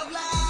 [0.00, 0.47] of life.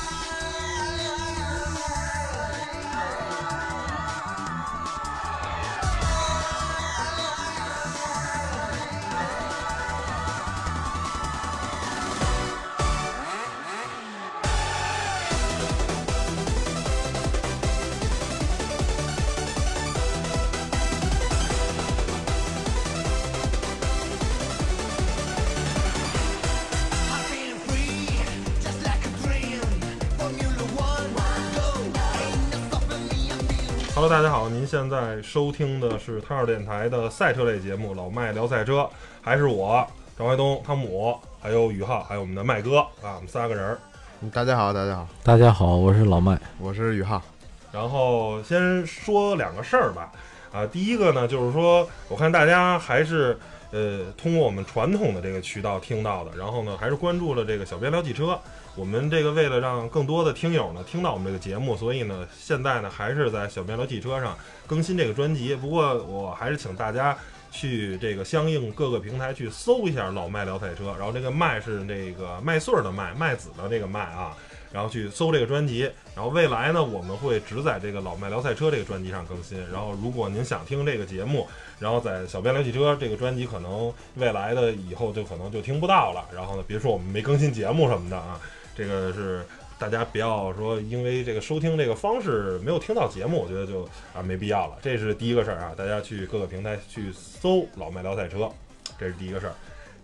[34.09, 38.81] 大家好，您现在收听的是汤二电台的赛车类节目《老麦聊赛车》，
[39.21, 39.87] 还是我
[40.19, 43.77] 张怀东、汤姆，还有宇浩，还有我们的麦哥啊，我们三个人。
[44.33, 46.41] 大家好，大家好，大家好，我是老麦。
[46.59, 47.21] 我是宇浩。
[47.71, 50.11] 然后先说两个事儿吧，
[50.53, 53.39] 啊，第一个呢，就是说，我看大家还是
[53.73, 58.41] 呃通过我们传统的这个渠道听到的，然后呢，还是关注了这个小编聊汽车。
[58.79, 65.57] 我们这个为了让更多的听友呢听到我们这个节目，所以呢，现在呢还是在小编聊汽车上更新这个专辑。
[65.57, 67.19] 不过我还是请大家
[67.51, 74.37] 去这个相应各个平台去搜一下“老麦聊赛车”，然后这个“麦”是这个麦穗儿的“麦”，麦子的这个“麦”啊。
[74.71, 79.59] 然后去搜这个专辑，然后未来呢，我们会只在这个老麦聊赛车这个专辑上更新。
[79.73, 86.23] 然后如果您想听这个节目，然后在小编聊汽车这个专辑，可能未来的以后就可能就听不到了。
[86.37, 88.39] 然后呢，别说我们没更新节目什么的啊，
[88.79, 89.45] 这个是
[89.77, 93.83] 大家不要说因为这个收听这个方式没有听到节目，我觉得就
[94.15, 94.79] 啊没必要了。
[94.81, 98.49] 这是第一个事儿啊，大家去各个平台去搜老麦聊赛车，
[98.97, 99.55] 这是第一个事儿。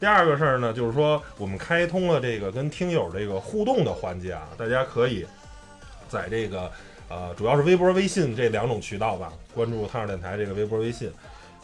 [0.00, 5.25] 第二个事儿呢，就是说我们开通了这个跟听友这个互动的环节啊，大家可以
[6.08, 6.69] 在这个
[7.08, 11.11] 呃，主要是微博、微信这两种渠道吧，关注汤尔电台这个微博、微信，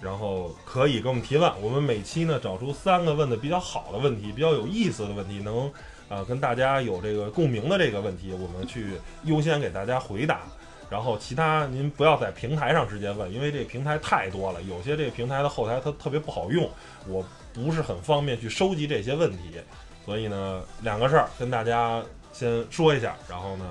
[0.01, 1.53] 然后可以给我们提问。
[1.61, 5.71] 我们每期呢找出三个问的比较好的问题，比较有意思的问题，能
[6.11, 8.89] 呃跟大家有这个共鸣的这个问题，我们去
[9.25, 10.43] 优先给大家回答。
[10.91, 16.69] 然后其他您不要在平台上直接问，因为这平台太多了，有些这个平台的后台它特别不好用，
[17.07, 19.61] 我不是很方便去收集这些问题，
[20.05, 23.65] 所以呢，两个事儿跟大家先说一下，然后呢，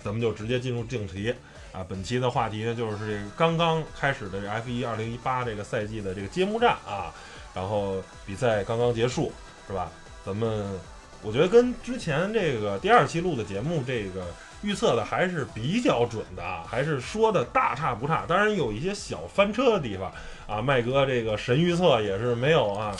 [0.00, 1.34] 咱们就直接进入正题
[1.72, 1.84] 啊。
[1.88, 7.12] 本期的话题呢，就是这个刚刚开始的 F 一二零一八这个赛季的这个揭幕战啊，
[7.52, 9.32] 然后比赛刚刚结束，
[9.66, 9.90] 是吧？
[10.24, 10.70] 咱们
[11.24, 14.26] 我觉得跟之前这个第二期录的节目这个。
[14.62, 18.24] 预测的还是比较准的，还是说的大差不差。
[18.26, 20.10] 当然有一些小翻车的地方
[20.46, 22.96] 啊，麦哥这个神预测也是没有啊，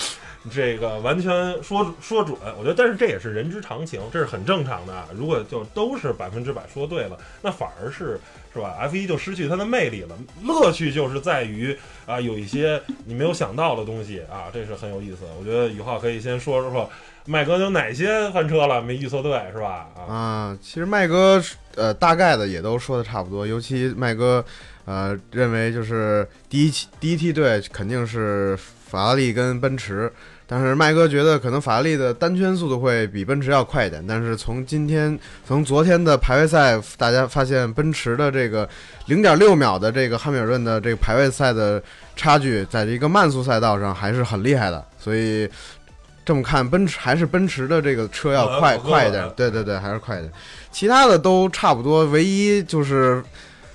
[0.50, 1.32] 这个完全
[1.62, 2.36] 说说准。
[2.58, 5.08] 我觉得，但是这也是人之常情，这是很正常的。
[5.14, 8.20] 如果就都是百分之百说对了，那反而是
[8.52, 10.14] 是吧？F 一就失去它的魅力了。
[10.42, 11.74] 乐趣就是在于
[12.04, 15.20] 啊，有一些你没有想到的东西啊，这是很有意思。
[15.40, 16.90] 我觉得宇浩可以先说说。
[17.26, 18.82] 麦哥有哪些翻车了？
[18.82, 19.88] 没预测对是吧？
[20.06, 21.42] 啊，其实麦哥
[21.74, 24.44] 呃大概的也都说的差不多，尤其麦哥
[24.84, 30.12] 呃认为就是第一期第一梯队肯定是法拉利跟奔驰，
[30.46, 38.68] 但是麦哥觉得可能法拉利的单圈速度会比奔驰要快一点，但是从今天从昨天的排位赛，大家发现奔驰的这个
[39.06, 41.82] 零点六秒的这个汉密尔顿的这个排位赛的
[42.14, 45.48] 差距，在一个慢速赛道上还是很厉害的，所以。
[46.24, 50.32] 这么看，奔驰还是奔驰的这个车要快快一点，对对对，还是快一点。
[50.72, 53.22] 其他的都差不多，唯一就是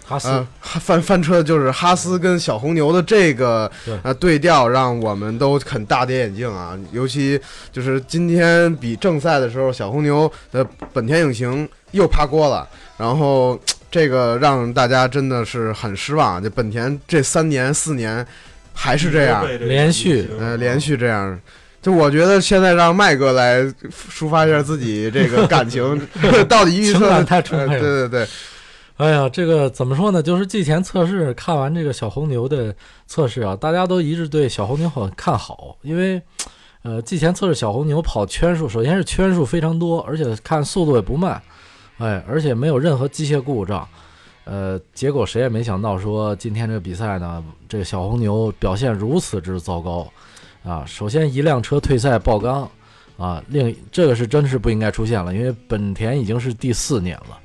[0.06, 3.70] 哈斯翻翻车的就是哈斯跟小红牛的这个
[4.02, 6.76] 呃对调，让我们都很大跌眼镜啊。
[6.92, 7.40] 尤其
[7.72, 12.68] 就是今天比正赛的时候，小红牛的本田引擎又趴锅了，
[12.98, 13.60] 然后
[13.92, 16.42] 这个让大家真的是很失望。
[16.42, 18.26] 就本田这三年四年
[18.74, 21.40] 还是这样，连续呃连续这样。
[21.82, 26.00] 就我觉得现在让麦哥来抒发一下自己这个感情，
[26.50, 27.82] 到底预测太充沛了。
[27.82, 28.28] 对对对，
[28.98, 30.22] 哎呀，这个怎么说呢？
[30.22, 32.76] 就是季前测试看完这个小红牛的
[33.08, 36.22] 测试啊，大家都一致对小红牛很看好，因为
[36.84, 41.42] 呃，季前测试小红牛跑圈数，首先是圈数非常多，而且看速度也不慢，
[41.98, 43.88] 哎，而且没有任何机械故障。
[44.44, 50.12] 呃，结果谁也没想到说今天这个比赛呢，这个小红牛表现如此之糟糕。
[50.64, 52.70] 啊，首先一辆车退赛爆缸，
[53.18, 57.38] 啊，另这个是真是不应该出现了，因为本田已经是第四年了，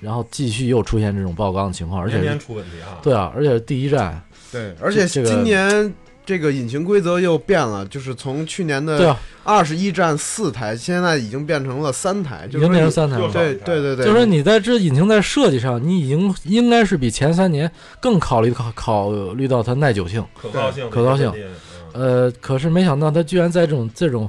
[0.00, 4.20] 然后继续又出现这种爆缸的情况，而且年出问题啊，对啊，而且第一站，
[4.50, 17.70] 对，而且今年这个引擎规则又变了，就是从去年的二十一站四台，现在已经变成了三台，已经变成三台了，对对对对，就是说你在这引擎在设计上，你已经应该是比前三年
[18.00, 21.32] 更考虑考考虑到它耐久性、可靠性、可靠性。
[21.96, 24.28] 呃，可是没想到他居然在这种这种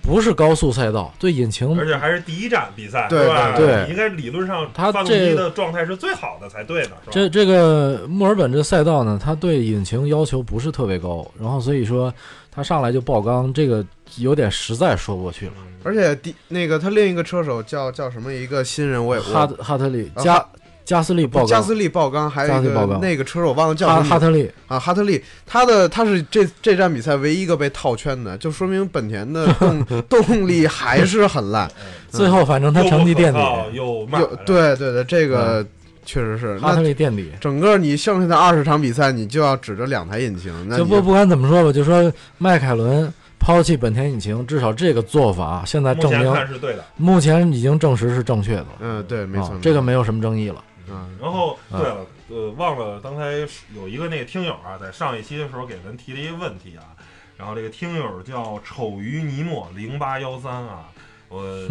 [0.00, 3.56] 不是高速赛道，对引擎而且还是第一站比赛，对吧？
[3.56, 12.12] 对对应该理论上他发动这机的状态是最好的才对呢，这这个墨尔本这赛道呢，它对引擎要求不是特别高，然后所以说
[12.50, 13.84] 他上来就爆缸，这个
[14.16, 15.52] 有点实在说不过去了。
[15.56, 20.44] 嗯而且第那个他另一个车手叫叫什么一个新人，我也哈我哈特利啊加
[20.88, 31.70] 加斯利爆缸，加斯利爆缸，还有一个那个车手我忘了叫什么哈哈特利啊，哈特利，他的他是这这站比赛唯一一个被套圈的，就说明本田的 动动力还是很烂。
[32.08, 33.38] 最后反正他成绩垫底
[33.74, 34.08] 又
[34.46, 35.62] 对对对，这个
[36.06, 36.58] 确实是。
[36.58, 37.30] 哈特利垫底。
[37.38, 46.84] 整个你剩下的二十场比赛，你就要指着两台引擎，那就不不管怎么说吧，就说迈凯伦抛弃本田引擎，至少这个做法现在证明，看是对的。
[46.96, 48.68] 目前已经证实是正确的了。
[48.80, 50.64] 嗯，对，没错啊，这个没有什么争议了。
[50.90, 56.96] 嗯然后啊对了，呃，忘了刚才有一个那个听友啊，在上一期的时候给咱提了一个问题啊，
[57.36, 60.88] 然后这个听友叫丑鱼尼莫零八幺三啊，
[61.28, 61.66] 我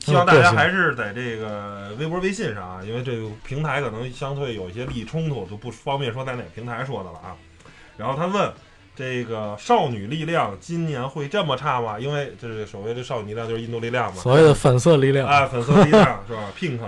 [0.00, 7.36] 希望大家还是在这个微博、微信上啊，因为这个平台可能相对有一些利益冲突，就不方便说在哪个平台说的了啊。
[7.96, 8.52] 然后他问。
[8.96, 11.98] 这个少女力量今年会这么差吗？
[11.98, 16.78] 因为这是所谓的少女力量就是印度力量嘛，所谓的粉色力量，啊，粉色力量是吧？Pink，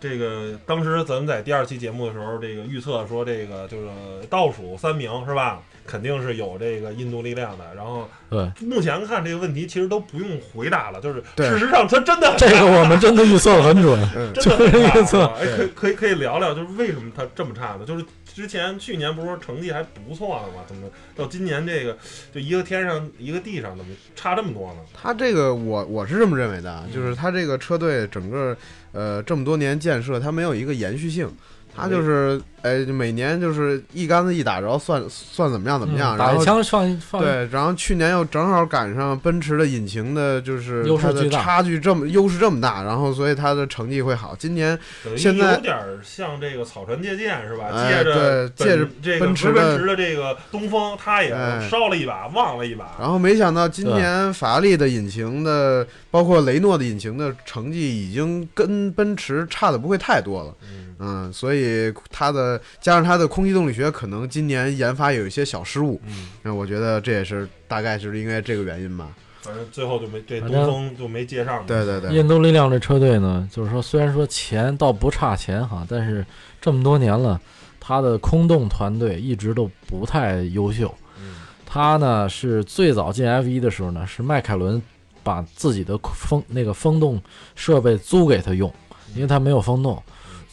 [0.00, 3.88] 这个当时咱们在第二期节目的时候，这个预测说这个就是
[4.28, 5.60] 倒数三名是吧？
[5.86, 7.64] 肯定是有这个印度力量的。
[7.74, 13.98] 然后对目前看这个问题其实都不用回答了，就是事实上它真的这个 我们真的预测的很准。
[14.16, 17.84] 嗯， 真的很差没错是吧哎，可以可以可以聊聊，就是为什么它这么差呢？
[17.86, 20.64] 就是之前去年不是说成绩还不错的吗？
[20.66, 21.96] 怎么到今年这个
[22.34, 24.80] 就一个天上一个地上，怎么差这么多呢？
[24.92, 28.56] 他这个我我是这么认为的啊，就是他这个车队整个
[28.96, 31.28] 呃这么多年建设，它没有一个延续性，
[31.74, 44.34] 它就是哎每年就是一竿子一打着算算怎么样怎么样，然后嗯打一枪放放，对，然后去年又正好赶上奔驰的引擎的，就是它的优势差距这么优势这么大，然后所以它的成绩会好。
[44.38, 44.78] 今年
[45.16, 47.66] 现在有点像这个草船借箭是吧？
[47.72, 52.96] 哎借着对借着这个奔驰奔驰的这个东风，他也哎烧了一把，忘了一把。
[52.98, 60.54] 然后没想到今年法拉利的引擎的，包括雷诺的引擎的成绩已经跟奔驰差的不会太多了。
[60.62, 69.08] 嗯，嗯，所以它的加上它的空气动力学可能今年研发有一些小失误，嗯，那我觉得这也是大概就是因为这个原因吧。
[69.42, 71.64] 反正最后就没这东风就没接上。
[71.66, 76.26] 对对对，印度力量这车队呢，就是说虽然说钱倒不差钱哈，但是
[76.60, 77.40] 这么多年了，
[77.78, 80.92] 他的空洞团队一直都不太优秀。
[81.18, 84.80] 嗯他呢是最早进 F 一的时候呢，是迈凯伦
[85.22, 87.20] 把自己的风那个风洞
[87.54, 88.72] 设备租给他用，
[89.14, 90.02] 因为他没有风洞。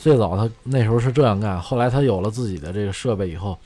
[0.03, 3.57] 最早他那时候是这样干，后来他有了自己的这个设备以后，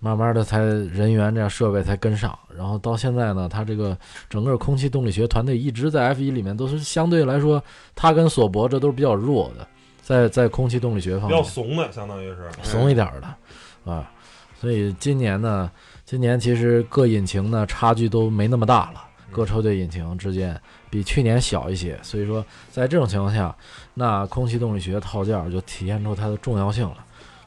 [0.00, 3.96] 慢慢的才人员这样设备才跟上，然后到现在呢，他这个
[4.28, 7.62] 整个空气动力学团队一直在 F 一里面都是相对来说，
[7.94, 9.64] 他跟索博这都是比较弱的，
[10.02, 12.50] 在在空气动力学方面比较怂的，相当于是。
[12.64, 14.10] 怂一点儿的啊，
[14.60, 15.70] 所以今年呢，
[16.04, 23.54] 今年其实各引擎呢差距都没那么大了，各车队引擎之间比去年小一些，所以说在这种情况下，
[24.00, 26.96] 那空气动力学套件儿就体现出它的重要性了。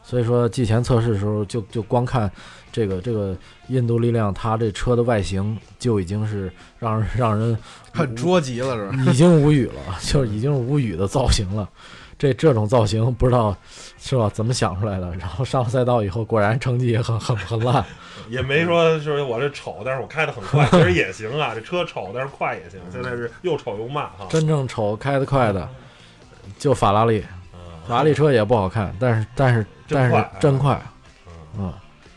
[0.04, 2.30] 所以说季前测试的时候就就光看
[2.70, 3.36] 这个这个
[3.66, 7.58] 印度力量，它这车的外形就已经是让人让人
[7.92, 9.10] 很捉急了是吧？
[9.10, 11.68] 已经无语了， 就是已经无语的造型了。
[12.16, 13.56] 这这种造型不知道
[13.98, 14.30] 是吧？
[14.32, 15.10] 怎么想出来的？
[15.16, 17.84] 然后上了赛道以后，果然成绩也很很很烂。
[18.30, 21.52] 也没说是我这丑，但是我开的很快，其实也行啊。
[21.54, 22.78] 这车丑，但是快也行。
[22.92, 24.26] 现在是又丑又慢哈。
[24.30, 25.68] 真正丑开得快的
[26.58, 27.58] 就法拉利，嗯。
[27.88, 30.80] 法拉利车也不好看，但是但是但是真快
[31.58, 31.72] 嗯，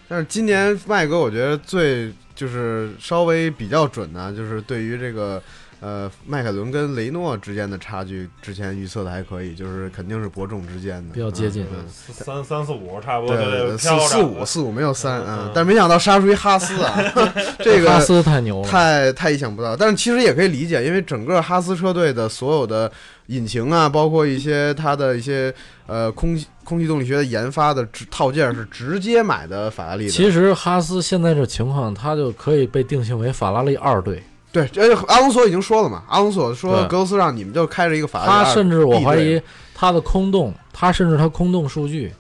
[0.08, 5.42] 但是今年麦哥，我觉得最就是稍微比较准的，就是对于这个
[5.80, 16.98] 呃迈凯伦跟雷诺之间的差距，之前预测的还可以，就是肯定是伯仲之间的，比较接近嗯三三四五差不多，对对对，四四五四五没有三，嗯嗯，但是没想到杀出一哈斯啊，
[17.60, 19.76] 这个哈斯太牛了，太太意想不到。
[19.76, 22.92] 但是其实也可以理解，因为整个哈斯车队的所有的
[23.28, 25.54] 引擎啊，包括一些它的一些
[25.86, 30.10] 呃空气空气动力学的研发的直套件是直接买的法拉利的。
[30.10, 34.24] 其实哈斯现在这情况，它就可以被定性为法拉利二队。
[34.52, 39.40] 对，而且阿隆索已经说了嘛，阿隆索说格罗斯让你们就开着一个法拉利他甚至我怀疑
[39.76, 42.12] 他的空洞，他甚至他空洞数据，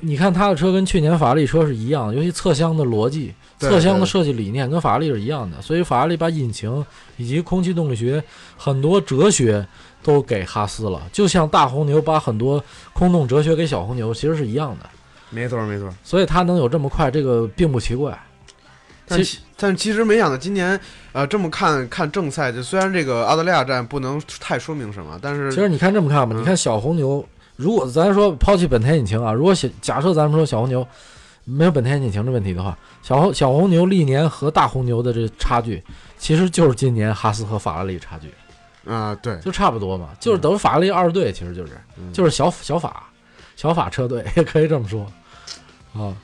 [0.00, 6.84] 你看他的车跟去年法拉利车是一样的，尤其侧箱的逻辑、侧箱的设计理念跟法拉利是一样的，所以法拉利把引擎
[7.16, 8.22] 以及空气动力学
[8.56, 9.64] 很多哲学
[10.02, 12.62] 都给哈斯了，就像大红牛把很多
[12.92, 14.88] 空洞哲学给小红牛，其实是一样的，
[15.28, 15.88] 没错没错。
[16.02, 18.18] 所以他能有这么快，这个并不奇怪。
[19.10, 20.78] 但其其但其实没想到今年，
[21.12, 27.26] 呃，这么看看正赛，就虽然这个澳大利亚站不能太说明什么，但是其实你看这么看吧，嗯你看小红牛，
[27.56, 30.86] 如果咱说抛弃本田引擎啊，如果小假设咱们说小红牛
[31.44, 35.82] 没有本田引擎的问题的话，小红小红牛历年和大红牛的这差距，
[36.16, 38.32] 其实就是今年哈斯和法拉利差距，
[38.88, 43.10] 啊、对，就差不多嘛，就是等于法拉利二队，其实就是嗯就是小小法
[43.56, 45.04] 小法车队， 也可以这么说
[45.92, 46.14] 啊。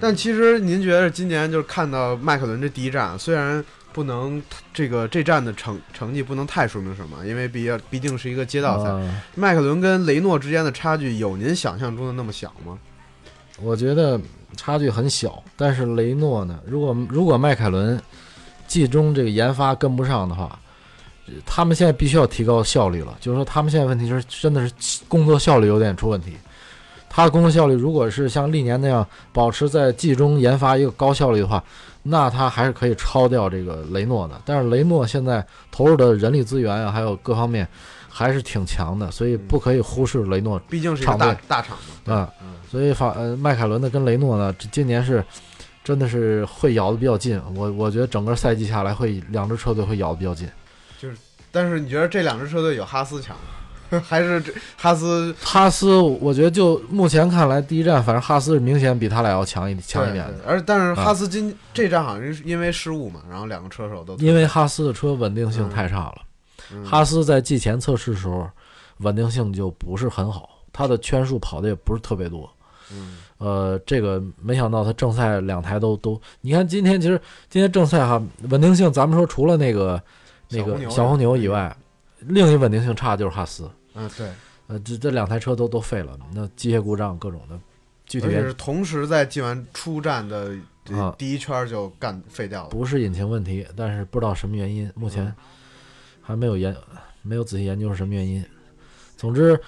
[0.00, 12.78] 但其实您觉得今年就是看到迈凯伦这第一站，虽然不能这个这站的成成绩不能太说明什么，因为毕竟毕竟是一个街道赛，嗯迈凯伦跟雷诺之间的差距有您想象中的那么小吗？
[13.62, 14.20] 我觉得
[14.56, 17.98] 差距很小，但是雷诺呢，如果如果迈凯伦
[18.66, 20.58] 季中这个研发跟不上的话，
[21.26, 23.16] 呃他们现在必须要提高效率了。
[23.20, 26.36] 就是说，他们现在问题是真的是工作效率有点出问题。
[27.14, 31.62] 他的工作效率如果是像历年那样保持在季中研发一个高效率的话，
[32.02, 34.40] 那它还是可以超掉这个雷诺的。
[34.44, 37.68] 但是雷诺现在投入的人力资源啊，还有各方面
[38.08, 42.12] 还是挺强的，所以不可以忽视雷诺毕竟是一个大大厂嘛。
[42.12, 42.28] 啊。
[42.42, 45.24] 嗯所以法呃迈凯伦的跟雷诺呢，这今年是
[45.84, 47.40] 真的是会咬的比较近。
[47.54, 50.48] 我我觉得整个赛季下来会两支车队会咬的比较近。
[50.98, 51.16] 就是
[51.52, 53.42] 但是你觉得这两支车队有哈斯强吗？
[54.00, 66.14] 还是这哈斯 哈斯，我觉得就目前看来，第一站反正哈斯是明显比他俩要强一强一点的，而但是啊哈斯今、这站好像是因为失误嘛，然后两个车手都因为哈斯的车稳定性太差了。
[66.72, 68.48] 嗯哈斯在季前测试的时候
[68.98, 72.50] 稳定性就不是很好，他的圈数跑的也不是特别多。
[72.90, 77.20] 嗯呃，这个没想到他正赛两台都都，你看今天其实
[77.50, 80.00] 今天正赛哈稳定性，咱们说除了那个
[80.48, 81.76] 那个小红牛以外，
[82.20, 83.68] 另一稳定性差就是哈斯。
[83.94, 84.28] 嗯对，
[84.66, 87.58] 呃，这这两台车都都废了，那机械故障各种的，
[88.06, 90.54] 具体是同时在进完出站的
[91.16, 92.68] 第一圈就干废掉了。
[92.70, 95.34] 不是引擎问题，但是不知道什么原因，目前嗯
[96.20, 96.74] 还没有研
[97.22, 98.44] 没有仔细研究是什么原因。
[99.16, 99.58] 总之，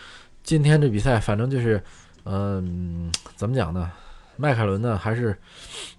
[0.43, 1.83] 今天这比赛反正就是，
[2.25, 3.91] 嗯、怎么讲呢？
[4.37, 5.37] 迈凯伦呢，还是，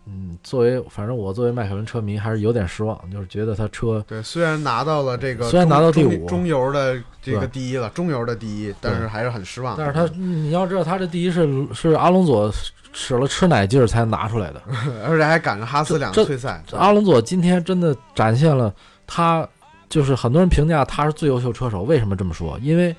[0.06, 9.76] 嗯，作为反正我作为迈凯伦车迷还是有点失望，就是觉得他车对，虽然拿到了这个虽然拿到第五中游的这个第一了，中游的第一，但是还是很失望。
[9.78, 12.52] 但是他你要知道，他这第一是是阿隆索
[12.94, 14.62] 使了吃奶劲儿才拿出来的。
[15.08, 18.74] 而且还赶上哈斯两退赛，阿隆索今天真的展现了
[19.06, 19.48] 他，
[19.90, 21.84] 就是很多人评价他是最优秀车手。
[21.84, 22.58] 为什么这么说？
[22.62, 22.96] 因为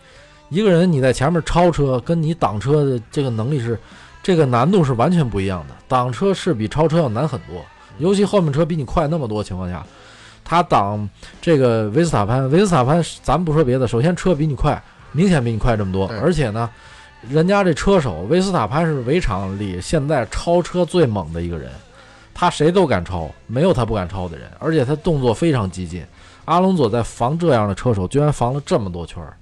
[0.51, 3.79] 一个人你在前面超车，跟你挡车的这个能力是，
[4.29, 5.75] 这个难度是完全不一样的。
[5.89, 7.65] 挡车是比超车要难很多，
[7.97, 9.83] 尤其后面车比你快那么多情况下，
[10.45, 11.09] 他挡
[11.41, 14.83] 这个维斯塔潘，维斯塔潘咱不说别的，首先车比你快，
[15.13, 16.69] 明显比你快这么多，而且呢。
[17.31, 21.73] 人家这车手维斯塔潘是围场里现在超车最猛的一个人，
[22.35, 26.05] 他谁都敢超，没有他不敢超的人，而且他动作非常激进。
[26.45, 29.35] 阿隆佐在防这样的车手，居然防了这么多圈儿，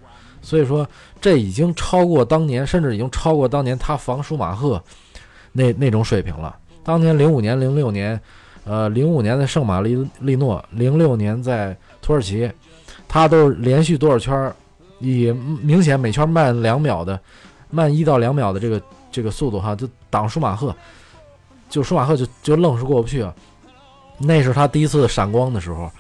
[0.47, 0.89] 所以说
[1.21, 4.81] 这已经超过当年，甚至已经超过当年他防舒马赫
[5.51, 6.57] 那那种水平了。
[6.85, 8.19] 当年零五年、零六年，
[8.65, 12.49] 呃，零五年在圣马力利诺，零六年在土耳其，
[13.09, 14.55] 他都是连续多少圈儿，
[15.01, 17.19] 以明显每圈慢两秒的，
[17.69, 20.73] 慢一到两秒的这个这个速度哈，就挡舒马赫，
[21.69, 23.35] 就舒马赫就就愣是过不去啊。
[24.17, 25.91] 那是他第一次闪光的时候，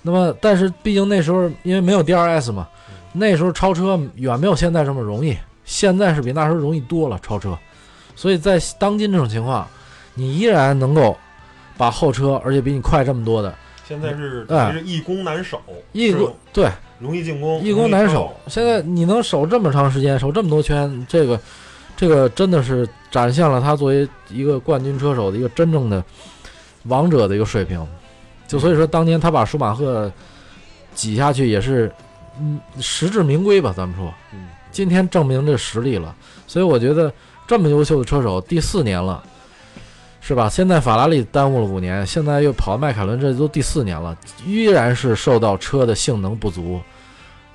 [0.00, 2.68] 那么但是毕竟那时候因为没有 DRS 嘛，
[3.18, 7.56] 那时候超车远没有现在这么容易，现在是比那时候容易多了超车，
[8.14, 9.66] 所以在当今这种情况，
[10.14, 11.16] 你依然能够
[11.76, 13.54] 把后车，而且比你快这么多的
[13.88, 15.60] 现在是哎等于是易攻难守，
[15.92, 18.34] 易攻对容易进攻，易攻难守。
[18.46, 21.38] 现在你能守这么长时间，守这么多圈，这个
[21.96, 26.02] 这个真的是展现了他作为一个冠军车手的一个真正的
[26.84, 27.86] 王者的一个水平。
[28.48, 30.10] 就所以说，当年他把舒马赫
[30.94, 31.92] 挤下去也是，
[32.40, 33.72] 嗯，实至名归吧。
[33.76, 36.14] 咱们说，嗯，今天证明这实力了。
[36.46, 37.12] 所以我觉得
[37.46, 39.22] 这么优秀的车手，第四年了，
[40.20, 40.48] 是吧？
[40.48, 46.80] 现在法拉利耽误了五年，现在又跑迈凯伦，这都第四年了，依然是受到车的性能不足，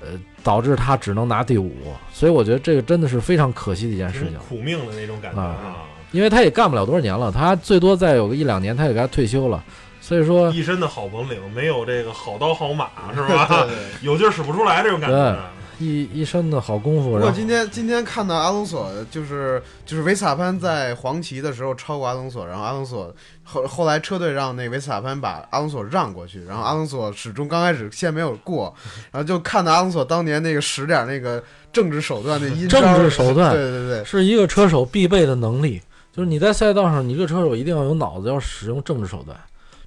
[0.00, 0.08] 呃，
[0.42, 1.72] 导致他只能拿第五。
[2.12, 9.62] 所以我觉得这个真的是非常可惜的一件事情，苦命的那种感觉啊，因为他也干不了多少年了，他最多再有个一两年，他也该退休了。
[10.02, 13.46] 所以说，一身的好本领，没有这个好刀好马， 是吧？
[13.64, 13.76] 对对。
[14.02, 15.38] 有劲儿使不出来这种感觉。
[15.78, 28.72] 一一身的好功夫，不过然后今天今天看到阿隆索，就是就是维斯塔潘在黄旗的时候超过阿隆索，然后阿隆索后后来车队让那维斯塔潘把阿隆索让过去，然后阿隆索始终刚开始先没有过，
[29.10, 31.42] 然后就看到阿隆索当年那个使点那个
[31.72, 35.80] 政治手段的阴招 政治手段对对对，是一个车手必备的能力，
[36.12, 39.36] 就是你在赛道上，你这个车手一定要有脑子，要使用政治手段。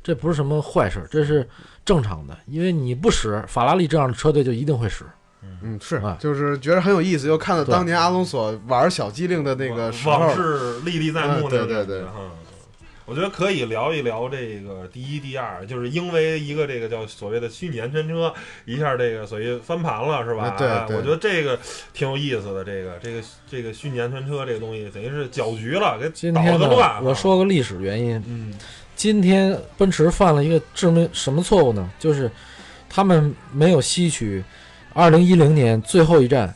[0.06, 1.50] 这不是什么坏事，这是
[1.84, 5.04] 正常的，因为你不使法拉利这样的车队就一定会使。
[5.64, 12.04] 嗯，是啊，就是觉得很有意思，又看到当年阿隆索玩小机灵的那个时候往，事历历在目对对对
[13.08, 18.34] 我觉得可以聊一聊这个第一、第二，就是因为一个这个叫所谓的虚拟安全车，
[18.66, 20.46] 一下这个所谓翻盘了，是吧？
[20.46, 21.60] 啊对我觉得这个
[21.94, 22.64] 挺有意思的。
[22.64, 28.52] 这个这个这个虚拟安全车这个东西，等于是搅局了，给捣今天呢了个乱。，我，说个历史原因，嗯
[28.96, 31.90] 今天奔驰犯了一个致命什么错误呢？
[32.00, 32.32] 就是
[32.90, 34.44] 他们没有吸取
[34.94, 36.54] 二零一零年最后一站，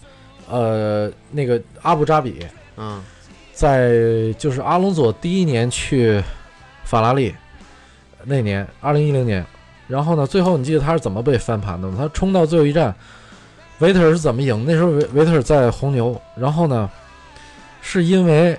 [0.50, 2.40] 呃，那个阿布扎比，
[2.78, 3.04] 嗯
[3.54, 3.92] 在
[4.38, 6.24] 就是阿隆索第一年去
[6.86, 7.36] 法拉利
[8.24, 9.46] 那年，二零一零年，
[9.86, 11.96] 然后呢，最后你记得他是怎么被翻盘的吗？
[11.98, 12.96] 他冲到最后一站，
[13.80, 14.64] 维特尔是怎么赢？
[14.66, 16.90] 那时候维维特尔在红牛，然后呢，
[17.82, 18.58] 是因为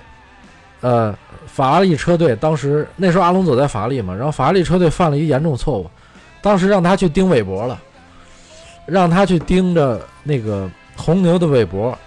[0.81, 1.17] 呃
[1.53, 5.89] 法拉利车队当时那时候阿隆索在法拉利嘛，然后法拉利车队犯了一个严重错误，
[6.41, 7.79] 当时让他去盯韦伯了，
[8.85, 11.97] 让他去盯着那个红牛的韦伯，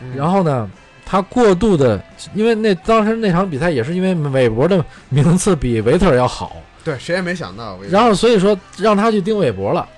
[0.00, 0.68] 嗯然后呢，
[1.06, 2.02] 他过度的，
[2.34, 9.88] 因为那当时那场比赛也是因为韦伯的名次比维特尔要好，对，谁也没想到，然后所以说让他去盯韦伯了，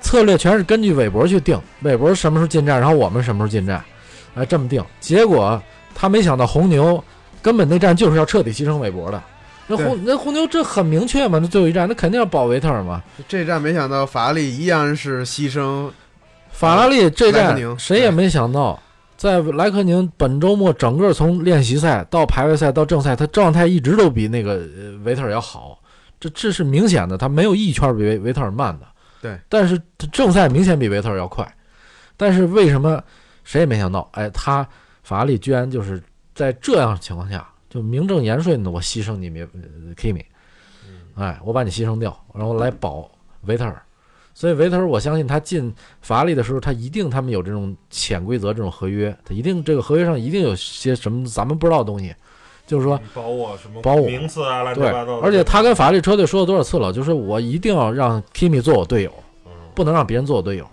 [0.00, 3.84] 策略全是根据韦伯去定，韦伯什么时候进站，然后我们什么时候进站，
[4.34, 4.82] 哎，这么定。
[4.98, 5.62] 结果
[5.94, 7.02] 他没想到红牛
[7.42, 9.22] 根本那战就是要彻底牺牲韦伯的。
[9.66, 13.00] 那红那红牛这很明确嘛，那最后一战那肯定要保维特尔嘛。
[13.28, 15.88] 这战没想到法拉利依然是牺牲，
[16.50, 18.82] 法拉利这站莱克宁谁也没想到，
[19.16, 25.78] 在莱克宁本周末整个从练习赛到排位赛到正赛，他状态一直都比那个呃维特尔要好，
[26.18, 28.86] 这这是明显的，他没有一圈比维维特尔慢的。
[29.22, 31.46] 对，但是他正赛明显比维特尔要快，
[32.16, 33.00] 但是为什么
[33.44, 34.08] 谁也没想到？
[34.14, 34.66] 哎，他
[35.04, 36.02] 法拉利居然就是
[36.40, 40.24] 在这样情况下，就名正言顺的我牺牲你米呃 Kimi，
[41.14, 43.10] 哎，我把你牺牲掉，然后来保
[43.42, 43.82] 维特尔。
[44.32, 52.14] 所以维特尔，我相信他进法拉利的时候，他一定他们有这种潜规则、这种合约，他一定这个合约上一定有些什么咱们不知道的东西，
[52.66, 55.26] 就是说，保我什么保我名次啊，乱七对八糟，的。
[55.26, 59.12] 而且他跟法拉利车队说了多少次了，就是我一定要让 Kimi 做我队友，
[59.44, 60.66] 嗯不能让别人做我队友。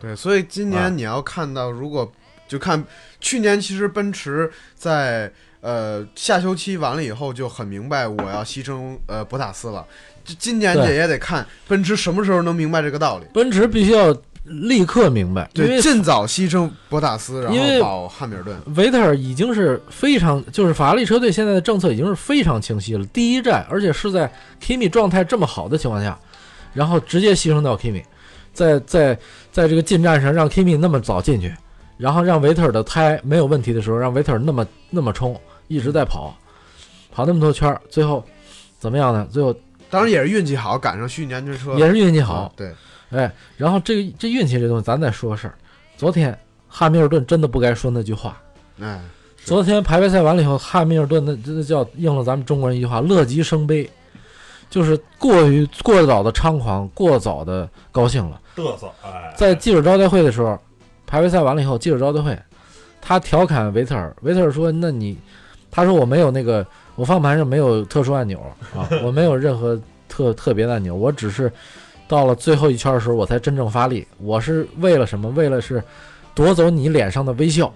[0.00, 2.10] 对，所以今啊年你要看到，如果
[2.52, 2.84] 就看
[3.18, 9.86] 去年，其实奔驰在呃下休期完了以后就很明白我要牺牲呃博塔斯了。
[10.22, 13.24] 这今年这也也得看奔驰什么时候能明白这个道理。
[13.32, 18.56] 奔驰必须要立刻明白，对，尽早牺牲博塔斯，然后保汉密尔顿。
[18.76, 23.06] 维特尔已经是非常，就是法拉利车队现在的政策已经是非常清晰了。
[23.06, 26.18] 第一站，而且是在 Kimi 状态这么好的情况下，
[26.74, 28.02] 然后直接牺牲掉 Kimi，
[28.52, 29.18] 在在
[29.52, 31.54] 在这个进站上让 Kimi 那么早进去，
[32.02, 36.36] 然后让维特尔的胎没有问题的时候，让维特尔那么那么冲，一直在跑，
[37.12, 38.24] 跑那么多圈儿，最后
[38.80, 39.24] 怎么样呢？
[39.30, 39.54] 最后
[39.88, 42.74] 当然也是运气好，赶上虚拟安全车也是运气好啊，对，
[43.10, 45.54] 哎，然后这个这运气这东西，咱再说个事儿。
[45.96, 46.36] 昨天
[46.66, 48.36] 汉密尔顿真的不该说那句话。
[48.80, 49.00] 哎，
[49.36, 53.88] 昨天排位赛完了以后，汉密尔顿那真的叫应了咱们中国人一句话：乐极生悲，
[54.68, 58.40] 就是过于过早的猖狂，过早的高兴了。
[58.56, 60.58] 嘚瑟，哎，在记者招待会的时候，
[61.12, 62.34] 排位赛完了以后，记者招待会，
[62.98, 65.18] 他调侃维特尔，维特尔说：“那你，
[65.70, 68.40] 他说我没有那个，我方向盘上没有特殊按钮
[68.74, 71.52] 啊， 我没有任何特特别的按钮，我只是
[72.08, 74.06] 到了最后一圈的时候，我才真正发力。
[74.16, 75.28] 我是为了什么？
[75.32, 75.84] 为了是
[76.34, 77.70] 夺走你脸上的微笑。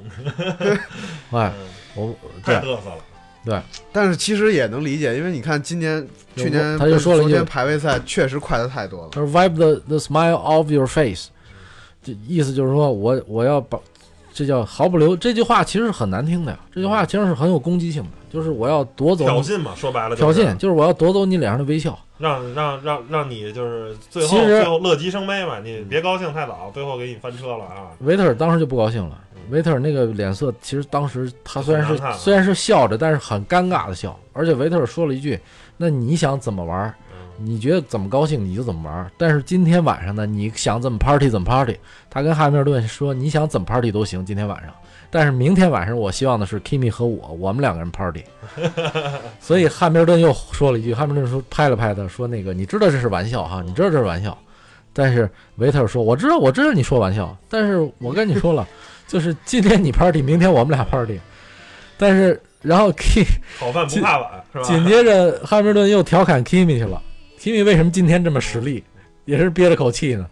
[1.33, 2.97] 哎，嗯我对太嘚瑟了。
[3.45, 3.61] 对
[3.93, 9.11] 但是其实也能理解，因为你看今年、去年他就说了一句昨天排位赛确实快的太多了。
[9.13, 11.27] 他说 “wipe the the smile off your face”，
[12.07, 13.77] 这意思就是说我我要把
[14.33, 15.17] 这叫毫不留。
[15.17, 21.99] 这句话其实是很难听的呀，这句话其实是很有攻击性的，就是我要夺走挑衅嘛，说白了、挑就是，衅，就是我要夺走你脸上的微笑。
[22.19, 27.93] 让让让让你就是最后其最后乐极生悲嘛，你别高兴太早，最后给你翻车了啊！
[28.01, 34.19] 维特尔当时就不高兴了嗯，维特尔那个脸色，其实当时他虽然是虽然是笑着，但是很尴尬的笑。
[34.33, 35.39] 而且维特尔说了一句
[35.77, 36.95] ：“那你想怎么玩？
[37.39, 39.11] 嗯你觉得怎么高兴你就怎么玩。
[39.19, 41.77] 但是今天晚上呢，你想怎么 party 怎么 party。”
[42.11, 44.73] 他跟汉密尔顿说：“你想怎么 party 都行，今天晚上。
[45.11, 48.25] 但是明天晚上，我希望的是 Kimi 和我，我们两个人 party。
[49.41, 54.37] ”所以汉密尔顿又说了一句：“汉密尔顿说拍了拍他说那个你知道这是玩笑哈，你知道这是玩笑。”
[54.93, 58.67] 但是维特尔说：“我知道，我知道你说玩笑，但是我跟你说了，
[59.07, 61.21] 就是今天你 party，明天我们俩 party。
[61.99, 63.25] 但是然后 K
[63.59, 64.65] 好饭不怕晚是吧？
[64.65, 67.01] 紧接着汉密尔顿又调侃 Kimi 去了
[67.41, 68.83] ，Kimi 为什么今天这么实力，
[69.25, 70.27] 也是憋着口气呢？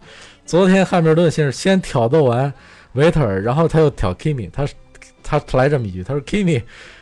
[0.45, 2.53] 昨天汉密尔顿先是先挑逗完
[2.93, 4.67] 维特尔，然后他又挑 Kimi，他
[5.23, 6.61] 他来这么一句，他说 Kimi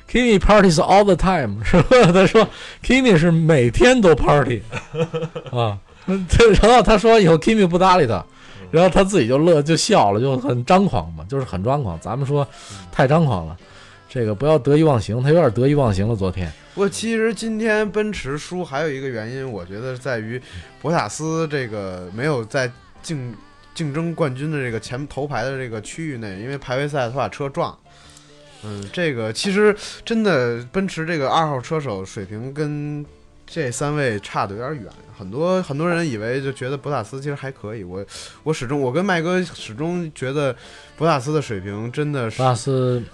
[0.09, 2.11] Kimi parties all the time， 是吧？
[2.13, 2.47] 他说
[2.81, 4.61] Kimi 是每天都 party
[5.51, 5.77] 啊，
[6.29, 8.23] 这 然后他说以后 Kimi 不搭理他，
[8.71, 11.99] 然后他自己就乐就笑了，就很张狂嘛，就是很张狂。
[11.99, 12.47] 咱们说
[12.91, 13.57] 太张狂了，
[14.13, 16.15] 这个不要得意忘形，他有点得意忘形了。
[16.15, 20.39] 昨天不过其实今天奔驰输还有一个原因，我觉得在于
[20.79, 22.71] 博塔斯这个没有在
[23.01, 23.33] 竞
[23.73, 27.75] 竞争冠军的这个前头排的这个区域内，因为排位赛他把车撞。
[28.63, 33.03] 嗯，这个其实真的奔驰这个二号车手水平跟
[33.45, 38.03] 这三位差的有点远，很多很多人以为就觉得博塔斯其实还可以，我
[38.43, 40.55] 我始终我跟麦哥始终觉得
[40.97, 42.41] 博塔斯的水平真的是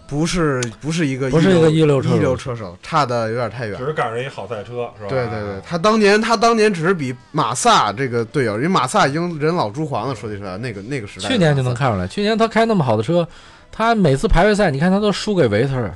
[0.08, 3.86] 不是不是一个不是一个一流一车手流车手，差的有点太远只。
[3.86, 5.10] 是赶上一好赛车，是吧？
[5.10, 13.28] 对对对，他当年他当年只是比马萨这个队友，因为马萨已经人老珠黄了，说句实话，那个那个时代去年就能看出来，去年他开那么好的车，
[13.72, 15.94] 他每次排位赛，你看他都输给维特尔，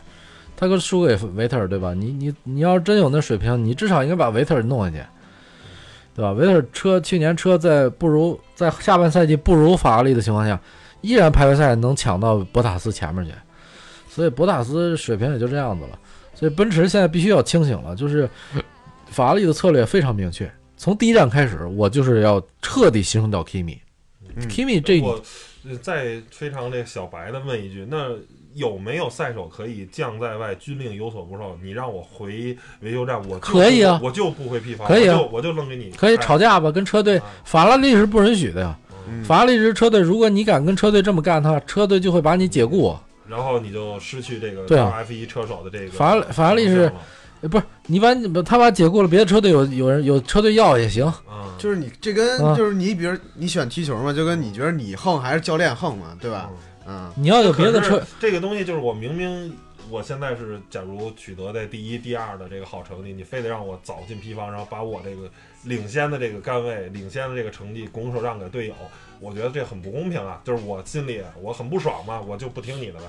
[0.55, 1.93] 他都输给维特尔，对吧？
[1.93, 5.03] 你你你要真有那水平，你至少应该把维特尔弄下去，
[6.15, 6.31] 对吧？
[6.31, 10.59] 维特尔车去年车在不如在下半赛季不如法拉利的情况下，
[11.01, 13.31] 依然排位赛能抢到博塔斯前面去，
[14.09, 15.99] 所以博塔斯水平也就这样子了。
[16.35, 18.29] 所以奔驰现在必须要清醒了，就是
[19.07, 23.77] 法拉利的策略非常明确，从第一站开始，我就是要彻底牺牲掉 Kimi。
[24.35, 25.21] 嗯 Kimi 这我
[25.63, 28.09] 呃再非常那小白的问一句，那
[28.55, 31.57] 有没有赛手可以将在外，军令有所不受？
[31.61, 38.77] 你让我回维修站，我就可以啊我就不回批发，可以啊我就我就扔给你，可以哎吵架吧，跟车队啊法拉利是不允许的呀。
[39.07, 42.95] 嗯法拉利是车队，如果你敢跟车队这么干的话，车队就会把你解雇。
[43.27, 46.91] 然后你就失去这个对啊 F 一车手的这个法拉法拉利是
[47.49, 51.05] 不是你把你他把解雇了，别的车队有有人有车队要也行。
[51.05, 56.49] 啊，就是你这跟啊就是你，比如你喜欢踢球嘛，就跟你觉得你横还是教练横嘛，对吧？
[56.49, 56.57] 嗯，
[57.15, 59.55] 你要有别的车，这个东西就是我明明
[59.89, 65.29] 我现在是，假如取得的第一、第二的这个好成绩，你非得让我早进批方，然后把我这个
[65.63, 68.73] 领先的这个杆位、领先的这个成绩拱手让给队友，
[69.19, 70.41] 我觉得这很不公平啊！
[70.43, 73.05] 就是我心里我很不爽嘛，我就不听你的呗。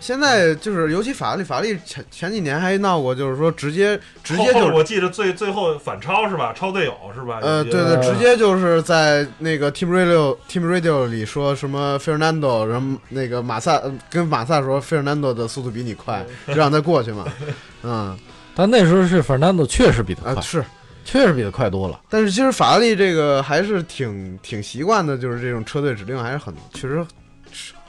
[0.00, 6.52] 现在就是尤其法拉利，法拉利前前几年还闹过，就是说直接直接就是我记得最最后反超是吧？
[6.56, 7.38] 超队友是吧？
[7.42, 17.24] 呃，对对，呃直接就是在那个 Team Radio Team Radio 里说什么 Fernando，然后那个马萨呃跟马萨说 Fernando 的速度比你快，就让他过去嘛。
[17.84, 18.18] 嗯
[18.54, 20.64] 但那时候是 Fernando 确实比他快，啊是，
[21.04, 22.00] 确实比他快多了。
[22.10, 27.04] 但是其实法拉利这个还是挺挺习惯的，就是这种车队指令还是很确实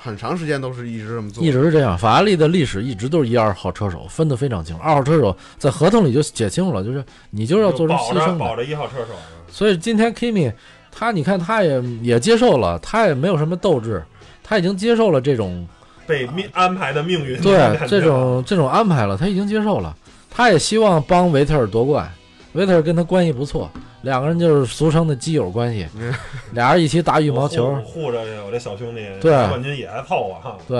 [0.03, 8.39] 很长时间都是一直这么做，一直是这样，法拉利的历史一直都是一二号车手分得非常清楚，二号车手在合同里就写清楚了，就是你就是要做成保着牺牲的。
[8.39, 10.51] 保着一号车手啊，所以今天 Kimi
[10.91, 14.03] 他你看他也也接受了，他也没有什么斗志，
[14.43, 15.67] 他已经接受了这种
[16.07, 17.39] 被命安排的命运。
[17.39, 19.95] 对这种这种安排了，他已经接受了，
[20.29, 22.11] 他也希望帮维特尔夺冠。
[22.53, 26.13] 维特尔跟他关系不错，两个人就是俗称的基友关系，嗯
[26.53, 30.57] 俩人一起打羽毛球，护护着我这小兄弟，对冠军也爱凑合哈。
[30.67, 30.77] 对，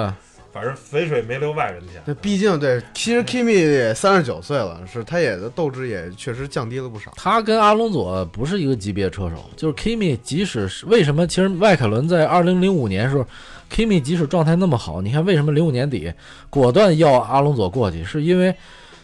[0.52, 2.02] 反正肥水没流外人田。
[2.04, 7.12] 对，毕竟对，其实 Kimi 也三十九岁了，是他也的斗志也确实降低了不少。
[7.16, 13.26] 他跟阿隆佐不是一个级别车手，就是 Kimi，即使是为什么，其实迈凯伦在二零零五年时候
[13.72, 16.12] ，Kimi 即使状态那么好，你看为什么零五年底
[16.50, 18.54] 果断要阿隆佐过去，是因为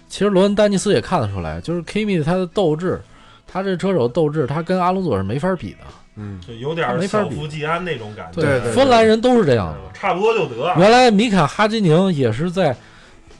[0.09, 2.99] 其实罗恩丹尼斯也看得出来，就是 Kimi 他的斗志，
[3.47, 5.79] 他这车手斗志，他跟阿隆索是没法比的。
[6.15, 8.41] 嗯，就有点没法比小富即安那种感觉。
[8.41, 9.77] 对对芬兰人都是这样的。
[9.77, 10.55] 嗯差不多就得。
[10.77, 12.75] 原来米卡哈基宁也是在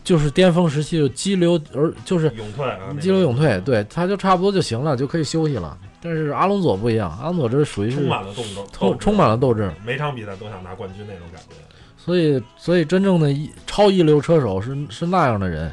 [0.03, 5.77] 就是巅峰时期就激流而就是勇退啊，激流勇退，对，他就差不多就行了，就可以休息了。
[6.01, 11.55] 但是阿隆索不一样，阿隆索这属于是充满了斗志，充充满了斗志，每场比赛都想拿冠军那种感觉。
[11.97, 15.71] 所以所以真正的一超一流车手是是那样的人，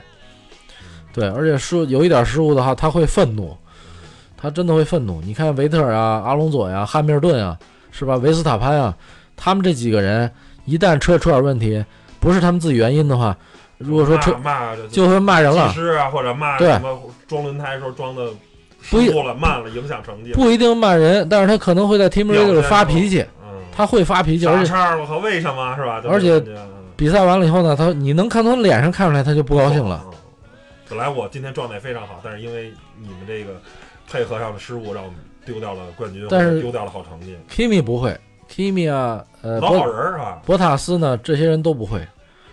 [1.12, 3.57] 对，而且失有一点失误的话，他会愤怒，
[4.44, 5.22] 他真的会愤怒。
[5.22, 7.59] 你看维特尔啊、阿隆佐呀、汉密尔顿啊，
[7.90, 8.16] 是吧？
[8.16, 8.94] 维斯塔潘啊，
[9.35, 10.30] 他们这几个人
[10.66, 11.83] 一旦车出点问题，
[12.20, 13.35] 不是他们自己原因的话，
[13.78, 18.28] 如果说车骂骂就会骂人了，技师啊，或者骂对什么装轮胎时候装的
[18.90, 20.35] 不一了、慢了，影响成绩。
[20.35, 26.02] 不一定骂人，但是他可能会在 Team 表 Radio 里发脾气，嗯，他会发脾气，而且，我靠，为什么是吧？
[26.07, 26.38] 而且
[26.96, 30.02] 比赛完了以后呢，他你能看从脸上看出来他就不高兴了。。
[30.04, 30.11] 嗯
[30.87, 33.59] 本来我今天状态非常好，但是因为你们这个
[34.09, 37.37] 配合上的失误，让我们丢掉了冠军，但是丢掉了好成绩。
[37.51, 40.43] Kimi 不会，Kimi 啊，呃，老好博人儿是吧？
[40.47, 42.01] 博塔斯呢，这些人都不会，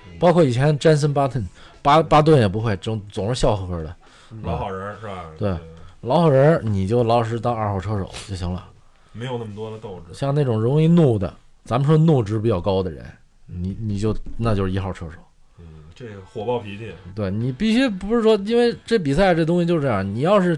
[0.09, 1.45] 嗯包括以前 Jenson Button
[1.81, 3.95] 巴巴顿也不会，总总是笑呵呵的。
[4.43, 5.25] 老好人儿是吧？
[5.37, 5.55] 对
[6.01, 8.67] 老好人儿你就老老实实当二号车手就行了。
[9.11, 10.13] 没有那么多的斗志。
[10.13, 11.33] 像那种容易怒的，
[11.65, 13.05] 咱们说怒值比较高的人，
[13.45, 15.17] 你你就那就是一号车手。
[15.59, 20.57] 嗯，这个火爆脾气，对你必须不是说，因为这比赛这东西就是这样，你要是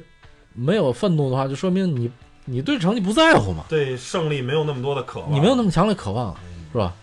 [0.54, 2.10] 没有愤怒的话，就说明你
[2.46, 6.94] 你对成绩不在乎嘛，对胜利没有那么多的渴望，你没有那么强烈渴望，嗯是吧？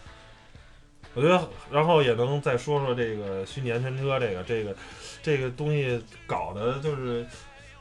[1.14, 4.74] 我觉得，然后也能再说说这个虚拟安全车，这个这个
[5.22, 7.26] 这个东西搞的就是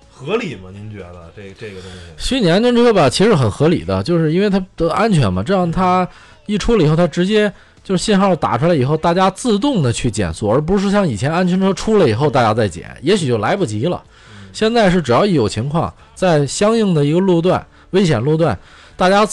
[0.10, 0.72] 合理吗？
[0.74, 1.98] 您觉得这这个东西？
[2.18, 6.08] 虚拟安全车吧，其实很合理的，就是因为它的安全嘛，这样它
[6.48, 7.54] 一出了以后，它直接
[7.84, 14.04] 就是信号打出来以后，大家自动的去减速，而不是像以前安全车出来以后大家再减，也许就来不及了。
[14.52, 18.58] 现在是只要一有情况，在相应的一个路段、危险路段，
[18.98, 19.26] 大家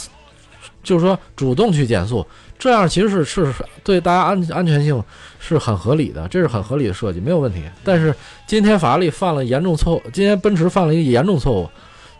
[0.82, 2.24] 就是说主动去减速，
[2.58, 5.02] 这样其实是是对大家安安全性
[5.38, 7.62] 是很合理的，这是很合理的设计，没有问题。
[7.82, 8.14] 但是
[8.46, 11.68] 今天法拉利犯了严重错误，今天奔驰犯了一个严重错误，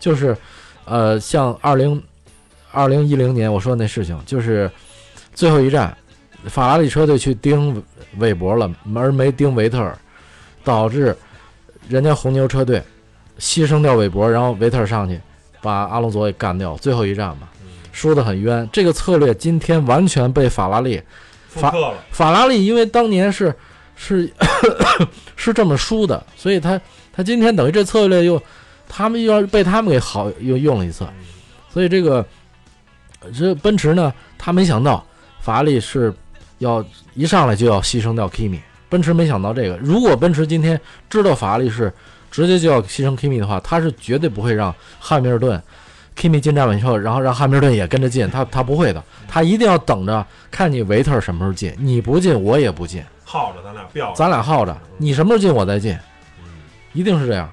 [0.01, 0.37] 就是
[0.85, 2.03] 呃，像二零
[2.73, 4.71] 二零一零年我说的那事情，就是
[5.33, 5.97] 最后一站，
[6.47, 7.83] 法拉利车队去盯
[8.19, 9.97] 韦伯了，而没盯维特尔，
[10.65, 11.17] 导致
[11.89, 12.83] 人家红牛车队
[13.39, 15.21] 牺牲掉韦伯，然后维特尔上去
[15.61, 18.69] 把阿隆索给干掉，最后一战嘛，嗯输得很冤。
[18.73, 21.01] 这个策略今天完全被法拉利，
[21.49, 23.55] 复刻了，法拉利因为当年是
[23.95, 24.31] 是
[25.37, 26.81] 是这么输的，所以他
[27.13, 28.41] 他今天等于这策略又
[28.89, 31.25] 他们又要被他们给好又用了一次，嗯
[31.73, 32.25] 所以这个
[33.37, 35.05] 这奔驰呢，他没想到
[35.41, 36.13] 法拉利是
[36.59, 39.77] 要一上来就要牺牲掉 Kimi，奔驰没想到这个。
[39.79, 41.93] 如果奔驰今天知道法拉利是
[42.31, 45.61] 直接就要牺牲 Kimi 的话，他是绝对不会让汉密尔顿
[46.17, 55.93] Kimi 进站稳以后，然后让汉密尔顿也跟着进，他他不会的，他一定要等着看你维特什么时候进，你不进我也不进，耗着咱俩飙着，咱俩耗着，你什么时候进我再进，
[56.39, 56.45] 嗯
[56.93, 57.51] 一定是这样。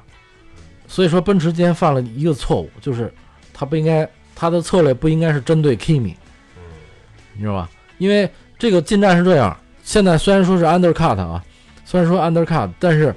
[0.88, 3.12] 所以说，奔驰今天犯了一个错误，就是
[3.54, 6.13] 他不应该，他的策略不应该是针对 Kimi，
[6.56, 6.62] 嗯
[7.34, 7.69] 你知道吧？
[7.98, 11.43] 因为这个进站是这样，现在虽然说是 undercut 啊，
[11.86, 13.13] 虽然说 undercut，但是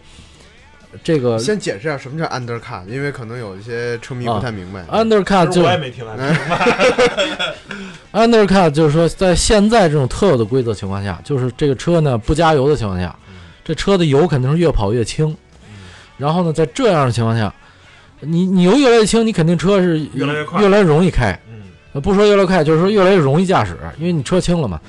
[1.05, 4.85] 这个先解释一下什么叫 undercut，因为可能有一些车迷不太明白。
[4.91, 7.55] undercut 就我也没听来明白
[8.13, 13.15] ，undercut 就是说，在现在这种特有的规则情况下，就是这个车呢不加油的情况下，
[13.65, 15.35] 这车的油肯定是越跑越轻。
[16.19, 17.55] 然后呢，在这样的情况下，
[18.21, 21.39] 你你油越来越轻，你肯定车是越来越快越来越容易开。
[22.03, 24.81] 不说越来越快，就是说越来越容易驾驶，因为你车轻了嘛。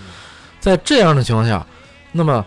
[0.59, 1.65] 在这样的情况下，
[2.11, 2.45] 那么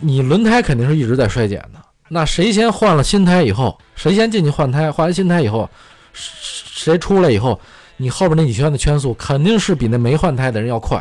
[0.00, 1.80] 你轮胎肯定是一直在衰减的。
[2.08, 5.68] 那谁先换了新胎以后，谁先进去换胎，换完新胎以后，
[6.12, 7.58] 谁出来以后，
[7.96, 10.98] 你后边那几圈的圈速肯定是比那没换胎的人要快。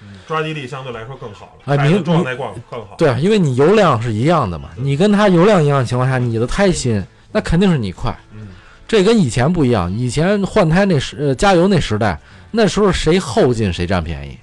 [0.00, 8.16] 嗯抓地力相对来说更好了，哎明状态更更好，对啊，因为你油量是一样的嘛，你跟他油量一样的情况下，你的胎新，那肯定是你快。
[8.32, 8.48] 嗯
[8.88, 12.18] 这跟以前不一样，以前换胎那时呃加油那时代，
[12.50, 14.38] 那时候谁后进谁占便宜，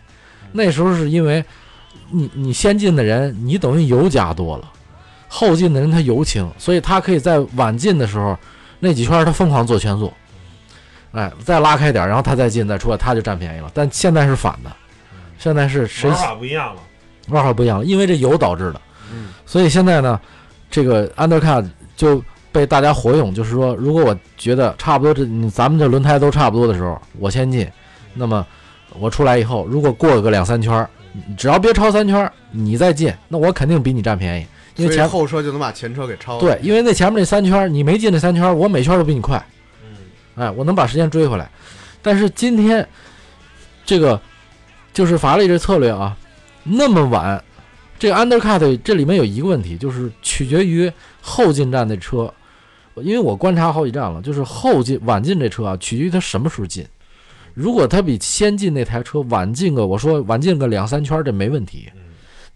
[0.52, 1.44] 那时候是因为
[2.10, 4.72] 你你先进的人，你等于油加多了，
[5.28, 8.38] 后进的人他油轻，所以他可以在晚进的时候
[8.80, 10.12] 那几圈他疯狂做圈速，
[11.12, 13.72] 哎，再拉开点，然后他再进再出来，他就占便宜了。
[13.74, 14.72] 但现在是反的，
[15.38, 16.82] 现在是谁玩法不一样了，
[17.30, 18.82] 玩法不一样了，因为这油导致的。
[19.14, 20.20] 嗯，所以现在呢，
[20.70, 27.70] 这个 undercut 就被大家活用，就是说，如果我觉得差不多这嗯咱们这轮胎都差不多的时候，我先进，
[28.14, 28.46] 那么
[29.00, 30.88] 我出来以后，如果过个两三圈
[31.38, 36.40] 只要别超三圈，你再进，那我肯定比你占便宜，因为前后车就能把前车给超了。
[36.40, 39.44] 对，因为那前面那三圈你没进那三圈，我每圈都比你快，
[39.84, 39.98] 嗯
[40.36, 41.50] 哎，我能把时间追回来。
[42.02, 42.88] 但是今天
[43.86, 44.20] 这个
[44.94, 46.16] 就是法拉利这策略啊，
[46.64, 47.44] 那么晚，
[48.00, 52.34] 这个 undercut 这里面有一个问题，就是取决于后进站的车，
[52.96, 56.86] 因为我观察好几站了，就是后进晚进这车啊，取决于它什么时候进。
[57.54, 61.90] 如果它比先进那台车晚进个，我说晚进个两三圈，这没问题。
[61.96, 62.02] 嗯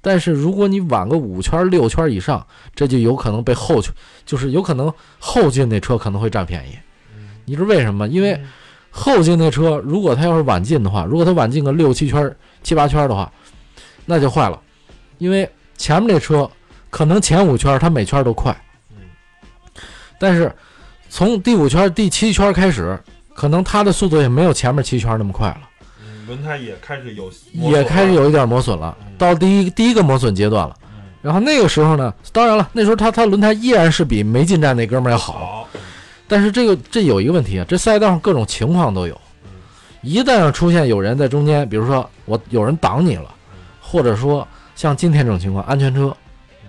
[0.02, 3.92] 但是如果你晚个五圈六圈以上，这就有可能被后圈，
[4.24, 6.78] 就是有可能后进那车可能会占便宜。
[7.16, 8.08] 嗯你知道为什么吗？
[8.08, 8.40] 因为
[8.92, 13.32] 后进那车，如果它要是晚进的话，如果它晚进个六七圈、七八圈的话，
[14.06, 14.62] 那就坏了，
[15.18, 16.48] 因为前面那车
[16.92, 18.56] 可能前五圈儿它每圈都快，
[18.92, 18.98] 嗯
[20.20, 20.54] 但是
[21.10, 22.96] 从第五圈、第七圈开始，
[23.36, 25.62] 可能它的速度也没有前面七圈那么快了，
[26.00, 30.76] 嗯，轮胎也开始有也开始有一点磨损了嗯，到第一第一个磨损阶段了。
[30.84, 31.04] 嗯。
[31.22, 35.68] 然后那个时候呢，当然了，那时候它它轮胎依然是比没进站那哥们儿要好，
[36.28, 39.20] 但是这个这有一个问题啊，这赛道上各种情况都有。
[39.44, 39.50] 嗯，
[40.02, 43.30] 一旦要出现有人在中间，比如说我有人挡你了，
[43.82, 46.16] 或者说像今天这种情况，安全车，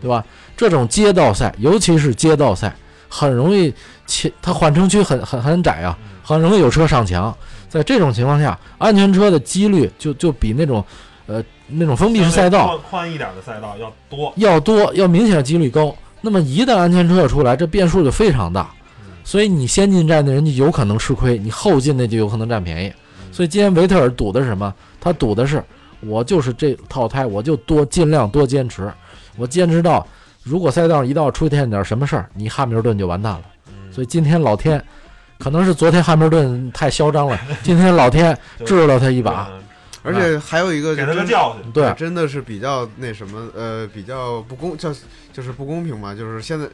[0.00, 0.24] 对吧？
[0.56, 2.74] 这种街道赛，尤其是街道赛，
[3.10, 3.72] 很容易
[4.06, 7.32] 切，它缓冲区很很很窄啊，很容易有车上墙。
[7.68, 10.84] 在这种情况下，安全车的几率就就比那种，
[11.26, 14.32] 呃，那种封闭式赛道宽宽一点的赛道要多。
[14.36, 15.94] 要多，要明显几率高。
[16.20, 22.92] 那么一旦安全车出来，这变数就非常大，嗯所以你先进站的人就有可能吃亏，你后进的就有可能占便宜。
[23.30, 24.72] 所以今天维特尔赌的是什么？
[25.00, 25.62] 他赌的是
[26.00, 28.90] 我就是这套胎，我就多尽量多坚持，
[29.36, 30.06] 我坚持到
[30.42, 33.42] 如果赛道上一到出现点什么事儿，你汉密尔顿就完蛋了。
[33.68, 34.82] 嗯所以今天老天，
[35.38, 39.48] 可能是昨天汉密尔顿太嚣张了，今天老天 治了他一把。
[39.50, 39.62] 嗯
[40.08, 41.72] 而且还有一个给他个教训。
[41.72, 44.94] 对，真的是比较那什么，呃，比较不公，叫
[45.32, 46.14] 就是不公平嘛。
[46.14, 46.64] 就是现在，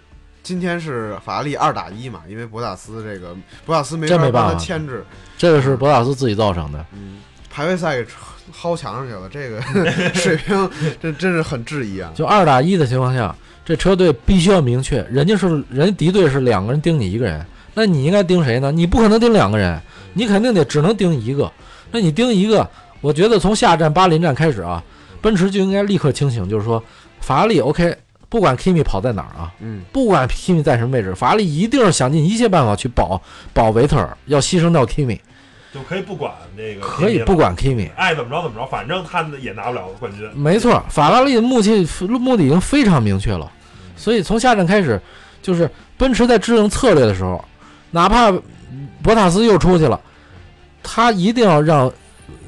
[0.43, 5.03] 今天是法拉利二打一嘛，因为博塔斯这个博塔斯没法帮他真没办法牵制，
[5.39, 6.85] 这个是博塔斯自己造成的。
[6.93, 8.07] 嗯，排位赛给
[8.55, 9.63] 薅墙上去了，这个
[10.13, 10.71] 水平
[11.01, 12.13] 这真是很质疑啊。
[12.15, 17.43] 就二打一的情况下，这车队必须要明确，人家是人家敌对是两个人盯你一个人，
[17.75, 18.71] 那你应该盯谁呢？
[18.71, 19.81] 你不可能盯两个人，
[20.15, 21.51] 你肯定得只能盯一个。
[21.91, 22.69] 那你盯一个，
[23.01, 24.83] 我觉得从下站巴林站开始啊，
[25.21, 26.83] 奔驰就应该立刻清醒，就是说
[27.21, 27.95] 法拉利 OK，
[28.29, 33.21] 不管 Kimi 跑在哪儿啊，嗯，不管 Kimi 在什么位置，法拉利一定要想尽一切办法去保
[33.53, 35.19] 保维特尔，要牺牲掉 Kimi，
[35.75, 37.91] 就可以不管那个，可以不，管 Kimi。
[37.95, 40.27] 爱怎么着怎么着，反正他也拿不了冠军。
[40.35, 43.51] 没错，法拉利的目的目的已经非常明确了，
[43.97, 45.01] 所以从下站开始，
[45.43, 47.45] 就是奔驰在制定策略的时候，
[47.93, 48.33] 哪怕
[49.03, 50.01] 博塔斯又出去了，
[50.83, 51.93] 他一定要让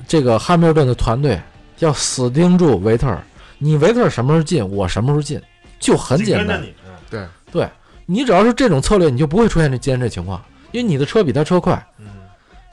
[0.09, 1.40] 这个汉密尔顿的团队
[1.78, 3.22] 要死盯住维特尔。
[3.59, 5.40] 你维特尔什么时候进，我什么时候进，
[5.78, 6.46] 就很简单。
[6.46, 6.74] 紧跟着你，
[7.18, 7.68] 嗯对，
[8.04, 12.07] 你只要是这种策略，你就不会出现这今天这情况，因为你的车比他车快，嗯，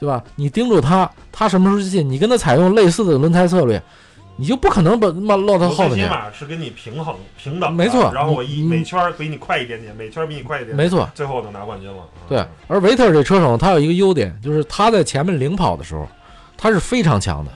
[0.00, 0.22] 对吧？
[0.34, 3.80] 你盯住他，他什么时候进，你跟他采用类似的轮胎策略，
[4.42, 6.12] 你就不可能把妈落到我最起后面去。
[6.12, 11.96] 码是跟你平衡平等，没错然后我一每圈儿比你快一点点，每圈儿比你快一点点，没错，最后能拿冠军了。
[11.98, 16.08] 嗯对，而维特尔这车手他有一个优点，就是他在前面领跑的时候，
[16.56, 17.52] 他是非常强的。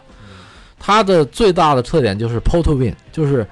[0.79, 3.45] 他的最大的特点就是 pole to win，就是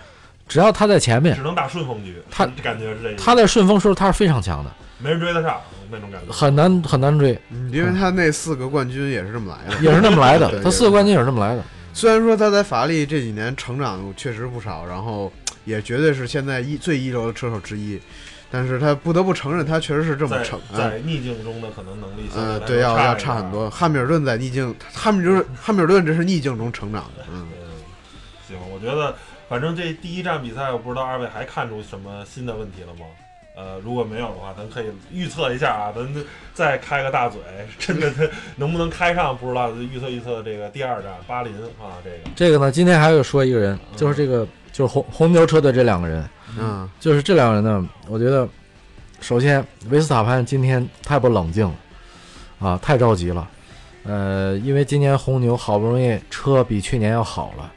[0.47, 6.33] 只要他在前面只，能打顺风局，他感觉是这个，他在顺风时候他是非常强的，没人追得上那种感觉。
[6.33, 9.81] 很难很难追，嗯因为他那四个冠军也是这么来的。
[9.83, 10.63] 也是那么来的。
[10.63, 11.63] 他四个冠军也是这么来的。
[11.95, 15.33] 虽然说他在法拉利这几年成长确实不少，然后
[15.65, 18.01] 也绝对是现在一最一流的车手之一，
[18.51, 20.61] 但是他不得不承认他确实是这么成。
[20.73, 23.71] 嗯在逆境中的可能能力相呃，对，要要差很多。
[23.71, 27.69] 汉密尔顿在逆境， 汉密尔顿汉密尔顿这是逆境中成长的，嗯，嗯，
[28.49, 29.15] 行，我觉得
[29.49, 33.07] 反正这第一站比赛，我不知道二位还看出什么新的问题了吗？
[33.57, 36.07] 呃，如果没有的话，咱可以预测一下啊，咱
[36.53, 37.41] 再开个大嘴，
[37.79, 38.23] 真的他
[38.57, 42.17] 能不能开上不知道，预测预测这个第二站巴林啊，这个。
[42.35, 48.49] 这个呢，今天还有说一个人，就是这个就是红红牛车队这两个人，嗯，就是这两个人呢，我觉得
[49.21, 51.75] 首先维斯塔潘今天太不冷静了，
[52.59, 53.49] 啊，太着急了，
[54.03, 57.73] 呃，因为今年红牛好不容易车比去年要好了，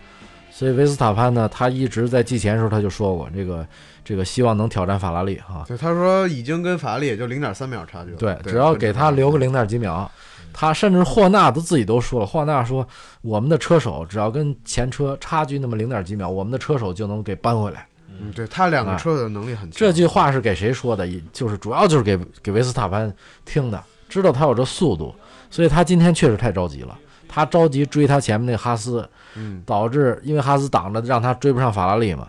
[0.49, 3.65] 所以维斯塔潘呢，他一直在季前的时候他就说过，这个
[4.07, 10.09] 这个希望能挑战法拉利哈，对，他说已经跟法拉利也就零点三秒差距了，对，只要给他留个零点几秒。
[10.53, 12.87] 他甚至霍纳都自己都说了，霍纳说
[13.21, 17.85] 我们的车手只要跟前车差距那么零点几秒，我们的车手就能给扳回来。
[18.07, 21.05] 嗯，对他两个车手的能力很强，这句话是给谁说的？
[21.05, 25.13] 也就是主要就是给给维斯塔潘听的，知道他有这速度，
[25.51, 26.97] 所以他今天确实太着急了。
[27.27, 32.25] 他着急追他前面那哈斯，嗯，导致因为哈斯挡着，让他追不上法拉利嘛，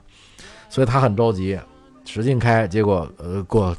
[0.69, 1.59] 所以他很着急，
[2.05, 3.77] 使劲开，结果呃过，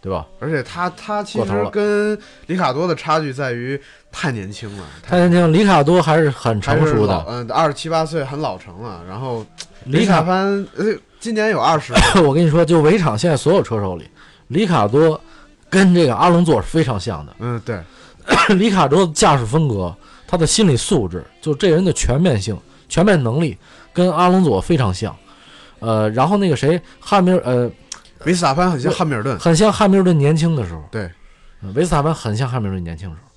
[0.00, 0.26] 对吧？
[0.40, 7.24] 而且他他其实跟里卡多的差距在于太年轻了，太年轻，里卡多还是很成熟的。
[7.28, 9.44] 嗯，二十七八岁很老成了，然后
[9.84, 10.86] 里卡，卡潘呃
[11.20, 14.08] 今年有二十， 我跟你说，就围场现在所有车手里，
[14.48, 15.20] 里卡多
[15.70, 17.36] 跟这个阿隆佐是非常像的。
[17.38, 17.80] 嗯，对，
[18.56, 19.94] 里卡多的驾驶风格，
[20.26, 23.56] 他的心理素质，就这人的全面性、全面能力，
[23.92, 25.16] 跟阿隆佐非常像。
[25.82, 27.70] 呃，然后那个谁，汉密尔，呃，
[28.24, 30.82] 维斯塔潘很像汉密尔顿，很像汉密尔顿年轻的时候。
[30.90, 31.10] 对
[31.62, 33.28] 呃维斯塔潘很像汉密尔顿年轻的时候，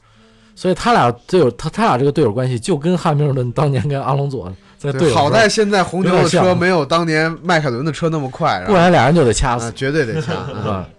[0.56, 10.90] 所以他俩队友，他他俩这个队友关系就跟汉密尔顿当年跟阿隆佐在队对，友好在现在红牛的车没有当年迈凯伦的车那么快，不然俩人就得掐死啊，，绝对得掐， 是嗯吧？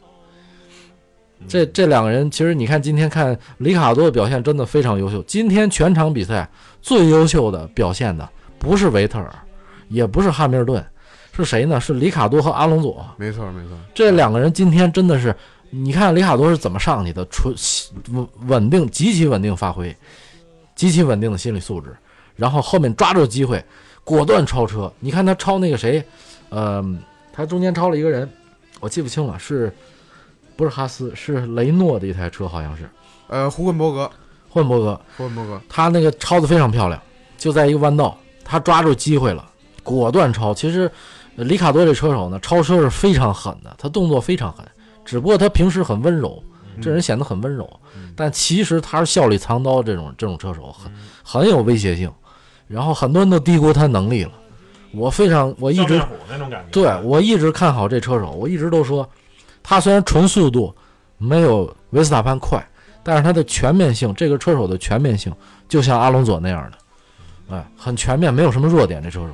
[1.49, 5.23] 这这两个人，其实你看今天看里卡多的表现真的非常优秀。
[5.25, 6.49] 今天全场比赛
[6.81, 8.29] 最优秀的表现的
[8.59, 9.31] 不是维特尔，
[9.89, 10.85] 也不是汉密尔顿，
[11.45, 11.81] 是谁呢？
[11.81, 13.05] 是里卡多和阿隆佐。
[13.17, 15.35] 没错没错，这两个人今天真的是，
[15.71, 17.55] 你看里卡多是怎么上去的，纯
[18.11, 19.95] 稳稳定，极其稳定发挥，
[20.75, 21.97] 极其稳定的心理素质，
[22.37, 23.65] 然后后面抓住机会，
[24.05, 24.93] 果断超车。
[25.01, 26.05] 你看他超那个谁，
[26.49, 26.85] 呃，
[27.33, 28.31] 他中间超了一个人，
[28.81, 29.73] 我记不清了，是
[30.57, 31.13] 不是哈斯？
[31.15, 32.89] 是雷诺的一台车，好像是
[33.29, 34.11] 呃，胡根伯格，
[34.49, 37.01] 霍恩伯格，胡根伯格，他那个超的非常漂亮，
[37.37, 39.45] 就在一个弯道，他抓住机会了，
[39.83, 40.55] 果断超。
[40.55, 40.91] 其实呃
[41.45, 44.67] 里卡多这车手呢，超车是非常狠的，他动作非常狠，
[45.05, 46.43] 只不过他平时很温柔，
[46.81, 47.69] 这人显得很温柔，
[48.15, 52.11] 但其实他是笑里藏刀这种这种车手，很很有威胁性。
[52.69, 54.33] 然后很多人都低估他能力了，
[54.93, 56.03] 我非常我一直。
[56.73, 59.09] 对我一直看好这车手，我一直都说，
[59.63, 60.75] 他虽然纯速度
[61.17, 62.67] 没有维斯塔潘快，
[63.05, 65.33] 但是他的全面性，这个车手的全面性
[65.69, 69.29] 就像阿隆索那样的，哎，很全面，没有什么弱点这车手。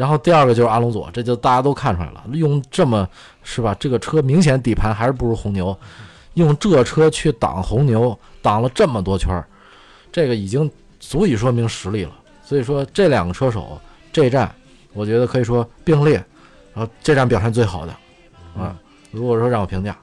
[0.00, 3.06] 然后第二个就是阿隆佐，这就大家都看出来了，用这么
[3.42, 3.76] 是吧？
[3.78, 5.78] 这个车明显底盘还是不如红牛，
[6.34, 9.44] 用这车去挡红牛，挡了这么多圈儿，
[10.10, 12.12] 这个已经足以说明实力了。
[12.42, 13.78] 所以说这两个车手
[14.10, 14.50] 这一站，
[14.94, 16.14] 我觉得可以说并列，
[16.72, 17.92] 然后这站表现最好的，
[18.58, 18.74] 啊，
[19.10, 19.94] 如果说让我评价，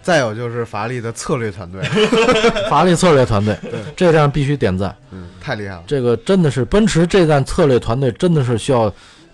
[0.00, 1.82] 再有就是法拉利的策略团队，
[2.70, 3.54] 法拉利策略团队，
[3.94, 4.96] 这站必须点赞。
[5.10, 5.84] 嗯，太厉害了。
[5.86, 8.90] 这个真的是奔驰这站策略团队真的是需要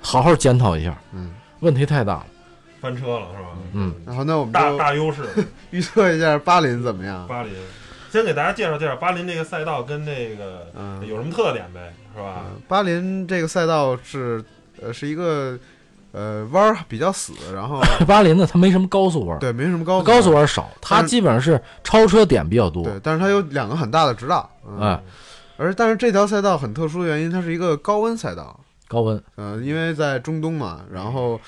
[0.08, 1.30] 好好检讨一下，嗯，
[1.60, 2.26] 问题太大了。
[2.80, 3.48] 翻车了是吧？
[3.72, 5.22] 嗯，然后那我们大大优势。
[5.70, 7.26] 预测一下巴林怎么样？
[7.28, 7.52] 巴林，
[8.10, 12.44] 先给大家介绍介绍巴林这个赛道跟那个嗯有什么特点呗，是吧？
[12.46, 14.42] 嗯巴林这个赛道是
[14.80, 15.58] 呃是一个
[16.12, 22.84] 呃弯儿比较死，然后 巴林呢，它没什么高速弯，对没什么高高速弯儿弯少，它但是基本上是超车点比较多。
[22.84, 25.02] 对，但是它有两个很大的直道，嗯哎，
[25.58, 28.58] 而但是这条赛道很特殊的原因，它是一个高温赛道，
[28.88, 31.38] 高温，呃，因为在中东嘛，然后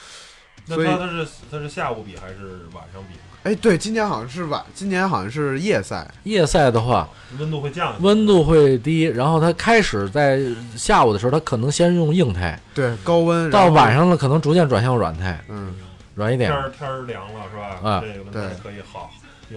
[0.67, 3.19] 所以那它它是它是下午比还是晚上比？
[3.43, 10.39] 哎对，今年好像是晚，今年好像是夜赛，夜赛的话，温度会降温度会低，然后它开始在
[10.77, 15.75] 下午的时候，它可能先用硬胎，对高温，到晚上了可能逐渐转向软胎，嗯
[16.15, 16.63] 软一点天。
[16.63, 17.91] 儿天儿凉了是吧？
[17.91, 19.11] 啊这个轮胎可以好。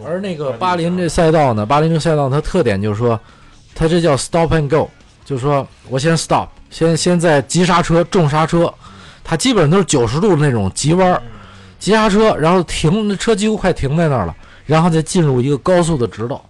[0.05, 3.19] 而那个巴林这赛道呢，巴林这赛道它特点就是说，
[3.75, 4.89] 它这叫 stop and go，
[5.25, 8.73] 就是说我先 stop，先先在急刹车、重刹车，
[9.23, 11.29] 它基本上都是九十度的那种急弯儿，嗯
[11.77, 16.43] 急刹车，然后停，那车几乎快停在那儿了，然后再进入一个高速的直道，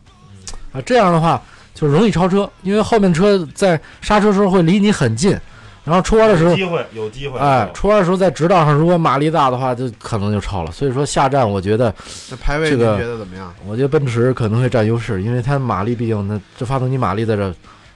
[0.71, 1.41] 啊，这样的话
[1.73, 5.37] 就容易超车，因为后面车在刹车时候会离你很近，
[5.83, 7.37] 然后出弯的时候有机会有机会。
[7.39, 10.71] 哎，出弯的时候在直道上，如果马力大的话，就可能就超了。
[10.71, 11.93] 所以说下站，我觉得，
[12.29, 13.53] 这排位个觉得怎么样？
[13.67, 17.43] 我觉得奔驰可能会占优势，因为它马力毕竟那这发动机马力在这，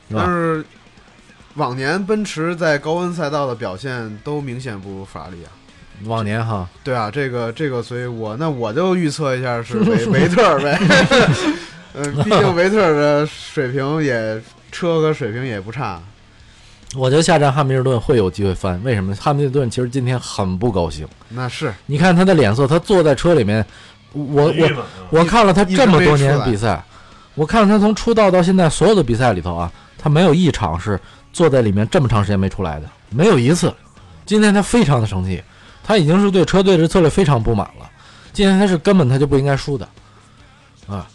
[0.10, 0.24] 是吧？
[0.26, 0.66] 但是
[1.58, 5.52] 往年奔驰在高温赛道的表现都明显不如法拉利啊。
[6.06, 10.80] 往年哈，对啊，这个这个，所以我那我就预测一下是维维特尔呗。
[11.96, 14.40] 嗯， 毕竟 维特尔的水平也
[14.72, 16.00] 车和水平也不差。
[16.96, 18.80] 我觉得下站汉密尔顿会有机会翻。
[18.84, 19.16] 为什么？
[19.16, 21.08] 汉密尔顿其实今天很不高兴。
[21.30, 23.66] 那是你看他的脸色，他坐在车里面，
[24.14, 24.70] 我我
[25.10, 26.82] 我看了他这么多年比赛，
[27.34, 30.98] 我看了他从出道到现在所有的比赛里头啊，他没有一场是
[31.34, 33.74] 坐在里面这么长时间没出来的，没有一次。
[34.26, 35.42] 今天他非常的生气，
[35.84, 37.90] 他已经是对车队的策略非常不满了。
[38.34, 39.88] 今天他是根本他就不应该输的，
[40.88, 41.08] 啊，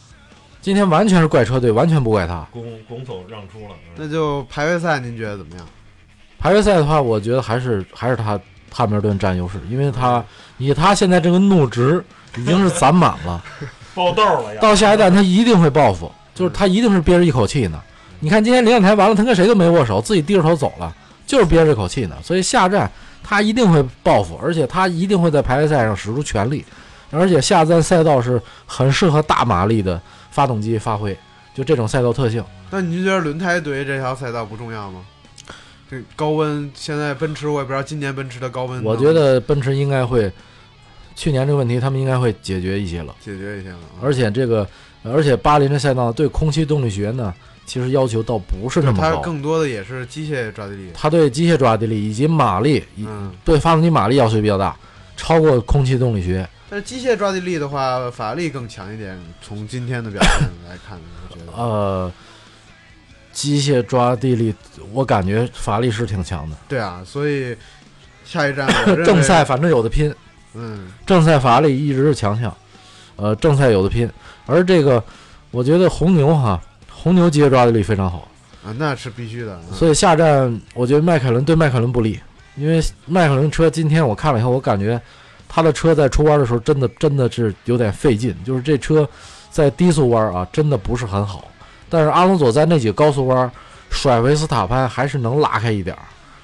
[0.61, 2.47] 今天完全是怪车队，完全不怪他。
[2.51, 3.75] 拱拱手让出了。
[3.97, 5.67] 那就排位赛，您觉得怎么样？
[6.39, 8.41] 排位赛的话，我觉得还是还是他
[8.73, 10.25] 汉密尔顿占优势，因为他
[10.59, 12.05] 以他现在这个怒值
[12.37, 13.45] 已经是攒满了。
[13.95, 14.61] 爆豆了呀！
[14.61, 17.81] 到下一站他一定会报复，就是他一定是憋着一口气呢。
[18.25, 20.95] 你看今天领奖台完了，他跟谁都没握手，自己低着头走了，
[21.27, 22.16] 就是憋着这口气呢。
[22.23, 22.89] 所以下站
[23.20, 26.64] 他一定会报复，而且他一定会在排位赛上使出全力，
[27.11, 30.01] 而且下站赛道是很适合大马力的
[30.31, 31.18] 发动机发挥，
[31.53, 32.45] 就这种赛道特性。
[32.70, 35.01] 那你就觉得轮胎对于这条赛道不重要吗？
[35.91, 40.31] 这高温，现在奔驰我也不知道今年奔驰的高温，我觉得奔驰应该会，
[41.16, 43.12] 去年这个问题他们应该会解决一些了。
[43.20, 44.01] 解决一些了啊。
[44.01, 44.64] 而且这个，
[45.03, 47.35] 而且巴林这赛道对空气动力学呢，
[47.73, 49.16] 其实要求倒不是那么高。
[49.16, 50.91] 它更多的也是机械抓地力。
[50.93, 52.85] 它对机械抓地力以及马力，
[53.47, 54.77] 对发动机马力要求比较大，
[55.16, 56.47] 超过空气动力学。
[56.68, 59.18] 但是机械抓地力的话，法拉利更强一点。
[59.41, 60.99] 从今天的表现来看，
[61.31, 62.12] 我觉得呃，
[63.33, 64.55] 机械抓地力，
[64.93, 66.57] 我感觉法拉利是挺强的。
[66.68, 67.57] 对啊，所以
[68.23, 68.68] 下一站
[69.03, 70.14] 正赛，反正有的拼，
[70.53, 72.55] 嗯，正赛法拉利一直是强项，
[73.16, 74.07] 呃，正赛有的拼。
[74.45, 75.03] 而这个，
[75.51, 76.61] 我觉得红牛哈，
[77.03, 78.28] 红牛机械抓地力非常好，
[78.64, 79.61] 啊，那是必须的。
[79.68, 82.20] 嗯所以下站我觉得迈凯伦对迈凯伦不利，
[82.55, 85.00] 因为迈凯伦车今天我看了以后，我感觉
[85.48, 89.09] 他的车在出弯的时候真的真的是有点费劲，就是这车
[89.50, 91.48] 在低速弯啊真的不是很好。
[91.90, 93.50] 但是阿隆索在那几个高速弯
[93.90, 96.03] 甩维斯塔潘还是能拉开一点儿，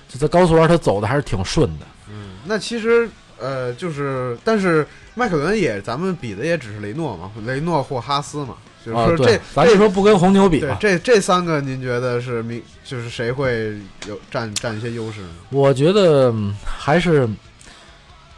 [0.08, 1.86] 就在高速弯他走的还是挺顺的。
[2.10, 13.76] 嗯，那其实呃，就是，但是迈凯伦也咱们比的也只是雷诺嘛，雷诺或哈斯嘛，啊，就是说这对，咱就说不跟红牛比吧，这这三个，您觉得是明就是谁会
[14.06, 15.28] 有占占一些优势呢？
[15.50, 17.28] 我觉得嗯还是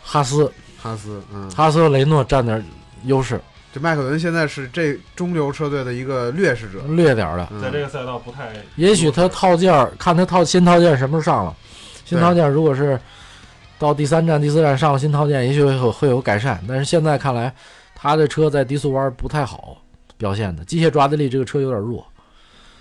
[0.03, 0.51] 哈斯、
[0.83, 2.65] 哈斯，嗯，哈斯和雷诺占点
[3.05, 3.41] 优势，
[3.73, 7.49] 这迈凯伦现在是这中流车队的一个劣势者，略点儿的。
[7.53, 11.55] 嗯在这个赛道不太，也许他套件儿，看他套新套件什么时候上了。
[12.05, 12.99] 新套件如果是
[13.79, 16.61] 到第三站、第四站上了新套件，也许会有会有改善。
[16.67, 17.55] 但是现在看来，
[17.95, 19.79] 他的车在低速弯不太好
[20.21, 22.07] 表现的，机械抓地力这个车有点弱。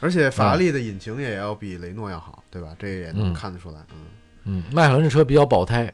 [0.02, 2.76] 而且法拉利的引擎也要比雷诺要好，对吧？
[2.78, 3.98] 这也能嗯看得出来，嗯。
[4.44, 5.92] 嗯，迈凯伦这车比较保胎，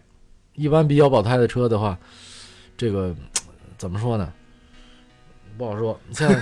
[0.56, 1.98] 一般比较保胎的车的话，
[2.76, 3.14] 这个
[3.78, 4.34] 怎么说呢？
[5.58, 6.00] 不好说。
[6.12, 6.36] 现在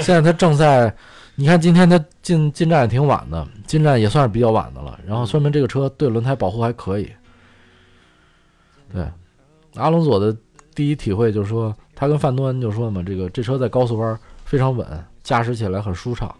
[0.00, 0.94] 现在他正在，
[1.34, 4.98] 你看今天他进进站也挺晚的，进站也算是比较晚的了。
[5.06, 7.10] 然后说明这个车对轮胎保护还可以。
[8.92, 9.06] 对，
[9.76, 10.36] 阿隆索的
[10.74, 14.18] 第一体会就是说，他跟范多恩就说嘛，这个这车在高速弯
[14.54, 14.86] 非常稳，
[15.24, 16.32] 驾驶起来很舒畅。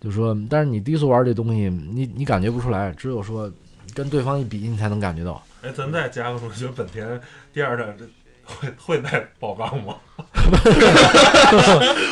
[0.00, 3.50] 就说，但是你低速玩这东西，你你感觉不出来，只有说
[3.92, 5.42] 跟对方一比，你才能感觉到。
[5.62, 7.20] 哎，咱再加个说，觉得本田
[7.52, 8.04] 第二站这
[8.44, 9.96] 会会再爆缸吗？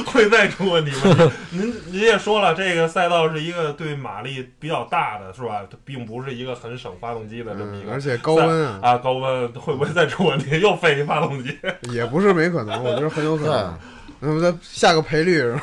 [0.07, 1.33] 会再出问题吗？
[1.53, 5.63] 您您也说了，这个赛道是一个对马力比较大的，是吧？
[5.71, 10.51] 它并不是一个很省发动机的这么一嗯，个而且高温啊，啊，高温会不会再出问题？
[10.59, 11.57] 又费一发动机？
[11.93, 13.79] 也不是没可能，我觉得很有可能。
[14.21, 15.63] 那么再下个赔率是吧？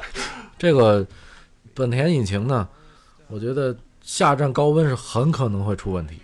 [0.58, 1.06] 这个
[1.74, 2.66] 本田引擎呢，
[3.28, 6.18] 我觉得下站高温是很可能会出问题，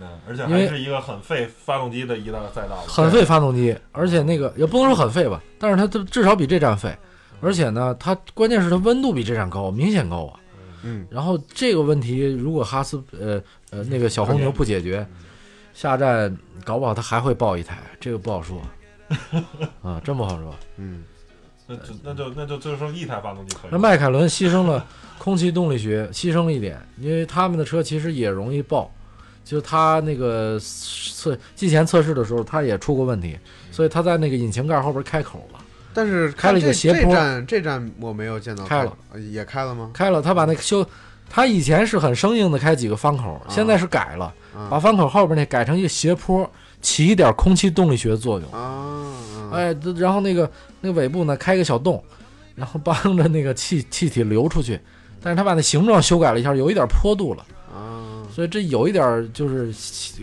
[0.00, 2.76] 嗯，而且因为还是一个很费发动机的一道赛道。
[2.86, 6.96] 很费发动机，而且那个也不能说很费吧，但是它至至少比这站费，
[7.40, 10.40] 而且呢，它关键是它温度比这站高，明显高啊。
[10.84, 15.06] 嗯，然后这个问题如果哈斯呃呃那个小红牛不解决，
[15.74, 18.60] 下站搞不好它还会爆一台，这个不好说
[19.82, 20.54] 啊，真不好说。
[20.76, 21.02] 嗯，
[21.66, 23.78] 那就那就那就就剩一台发动机可以那。
[23.78, 24.84] 迈凯伦牺牲了
[25.18, 28.90] 空气动力学，牺牲了一点，因为他们的车其实也容易爆，
[29.44, 33.38] 就他那个测季前测试的时候，他也出过问题，
[33.70, 35.60] 所以他在那个引擎盖后边开口了，
[35.94, 39.90] 但是开了一个斜坡这站这站我没有见到开了呃也开了吗？
[39.94, 40.84] 开了，他把那个修，
[41.30, 44.32] 他以前是很生硬的开几个方口，啊现在是改了，
[44.68, 46.50] 把啊方口后边那改成一个斜坡，
[46.82, 48.52] 起一点空气动力学作用。
[48.52, 50.50] 啊，哎，然后那个
[50.82, 52.04] 那个尾部呢开个小洞，
[52.54, 54.78] 然后帮着那个气气体流出去，
[55.22, 57.46] 但是他把那形状修改了一下，有一点坡度了。
[57.72, 59.72] 啊，所以这有一点就是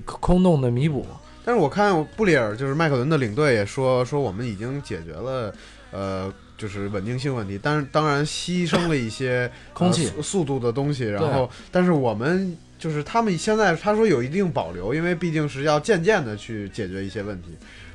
[0.05, 1.03] 空洞的弥补。
[1.45, 5.51] 但是我看布里尔就是麦克伦的领队也说说我们已经解决了
[5.91, 17.49] 呃就是稳定性问题，但是当然牺牲了一些空气速度的东西，然后但是我们就是他们现在他说有一定保留，因为毕竟是要渐渐的去解决一些问题，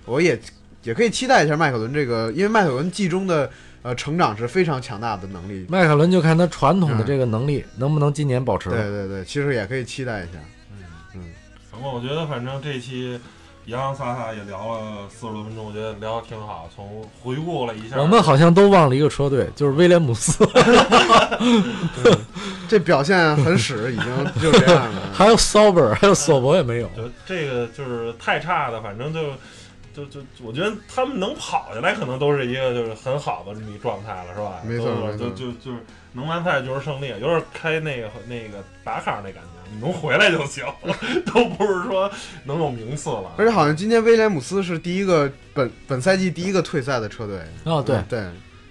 [0.05, 0.39] 我也
[0.83, 3.51] 也可以期待一下迈凯伦这个，因为迈凯伦季中的
[3.83, 8.79] 呃成长是非常强大的能力，迈凯伦就看他传统的这个能力、能不能今年保持对。
[8.79, 10.39] 对对，其实也可以期待一下，
[11.73, 13.19] 然后我觉得，反正这期
[13.67, 16.69] 洋洋洒洒也聊了四十多分钟，我觉得聊得挺好。
[16.75, 20.45] 从回顾了一下，我们好像都忘了一个车队，就是威廉姆斯，
[22.69, 25.01] 这表现很屎，已经 就这样了。
[25.13, 26.89] 还有 Sauber，还有索伯也没有。
[26.97, 29.33] 就这个就是太差的，反正就
[29.95, 34.61] 就就我觉得他们能跑下来，可能都是一个就是很好的这么一状态了，是吧？
[34.65, 35.79] 没错没错就就就是
[36.13, 40.65] 能完赛就是胜利，有点开那个那个打卡那感觉，你能回来就行，
[41.27, 42.11] 都不是说
[42.45, 43.33] 能有名次了。
[43.37, 47.41] 而且好像今天威廉姆斯是第一个本本赛季第一个退赛的车队。
[47.65, 48.25] 哦，对，嗯对，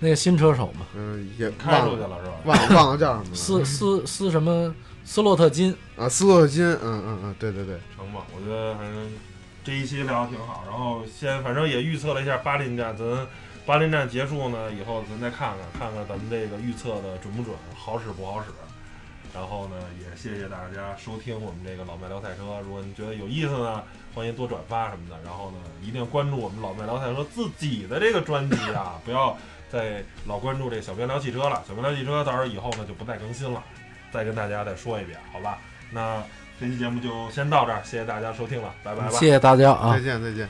[0.04, 2.34] 那个新车手嘛，嗯，也开出去了是吧？
[2.44, 3.36] 忘了忘了叫什么了。
[3.36, 4.76] 斯斯斯什么
[5.06, 9.10] 斯洛特金，啊，斯洛特金，嗯嗯嗯，对对对，成吧，我觉得反正
[9.64, 10.66] 这一期聊的挺好。
[10.70, 13.06] 然后先反正也预测了一下巴林站，咱
[13.66, 18.48] 巴林站结束呢以后，咱再看看看看咱们这个预测的准不准，好使不好使。
[19.34, 22.62] 然后呢，也谢谢大家收听我们这个老麦聊赛车。
[22.64, 23.82] 如果你觉得有意思呢，
[24.14, 25.16] 欢迎多转发什么的。
[25.26, 29.36] 然后呢，一定关注我们老麦聊赛车自己的这个专辑啊，不要
[29.74, 31.64] 再老关注这小编聊汽车了。
[31.68, 33.64] 小编聊汽车到时候以后呢就不再更新了，
[34.12, 35.58] 再跟大家再说一遍，好吧？
[35.92, 36.24] 那
[36.60, 39.10] 这期节目就先到这儿，谢谢大家收听了，拜拜吧。
[39.10, 40.04] 谢谢大家啊再。
[40.04, 40.48] 见再见。